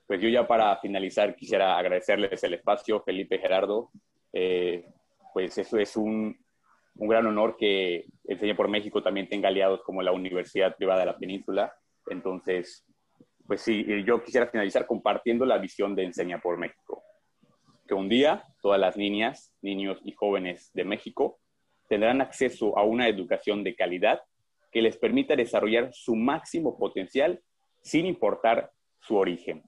Pues 0.06 0.20
yo 0.20 0.28
ya 0.28 0.46
para 0.46 0.76
finalizar 0.76 1.34
quisiera 1.34 1.76
agradecerles 1.76 2.44
el 2.44 2.54
espacio, 2.54 3.02
Felipe 3.02 3.38
Gerardo. 3.38 3.90
Eh, 4.32 4.86
pues 5.34 5.58
eso 5.58 5.78
es 5.78 5.96
un, 5.96 6.41
un, 6.96 7.08
gran 7.08 7.26
honor 7.26 7.56
que 7.56 8.06
Enseña 8.24 8.56
por 8.56 8.68
México 8.68 9.02
también 9.02 9.28
tenga 9.28 9.48
aliados 9.48 9.82
como 9.82 10.02
la 10.02 10.12
Universidad 10.12 10.76
Privada 10.76 11.00
de 11.00 11.06
la 11.06 11.18
Península. 11.18 11.74
Entonces, 12.08 12.86
pues 13.46 13.60
sí, 13.60 13.84
yo 14.04 14.22
quisiera 14.22 14.46
finalizar 14.46 14.86
compartiendo 14.86 15.44
la 15.44 15.58
visión 15.58 15.94
de 15.94 16.04
Enseña 16.04 16.40
por 16.40 16.58
México. 16.58 17.02
Que 17.86 17.94
un 17.94 18.08
día 18.08 18.44
todas 18.60 18.80
las 18.80 18.96
niñas, 18.96 19.54
niños 19.60 20.00
y 20.04 20.12
jóvenes 20.12 20.70
de 20.72 20.84
México 20.84 21.38
tendrán 21.88 22.20
acceso 22.20 22.78
a 22.78 22.84
una 22.84 23.08
educación 23.08 23.64
de 23.64 23.74
calidad 23.74 24.22
que 24.70 24.82
les 24.82 24.96
permita 24.96 25.36
desarrollar 25.36 25.92
su 25.92 26.16
máximo 26.16 26.78
potencial 26.78 27.40
sin 27.82 28.06
importar 28.06 28.70
su 29.00 29.16
origen. 29.16 29.62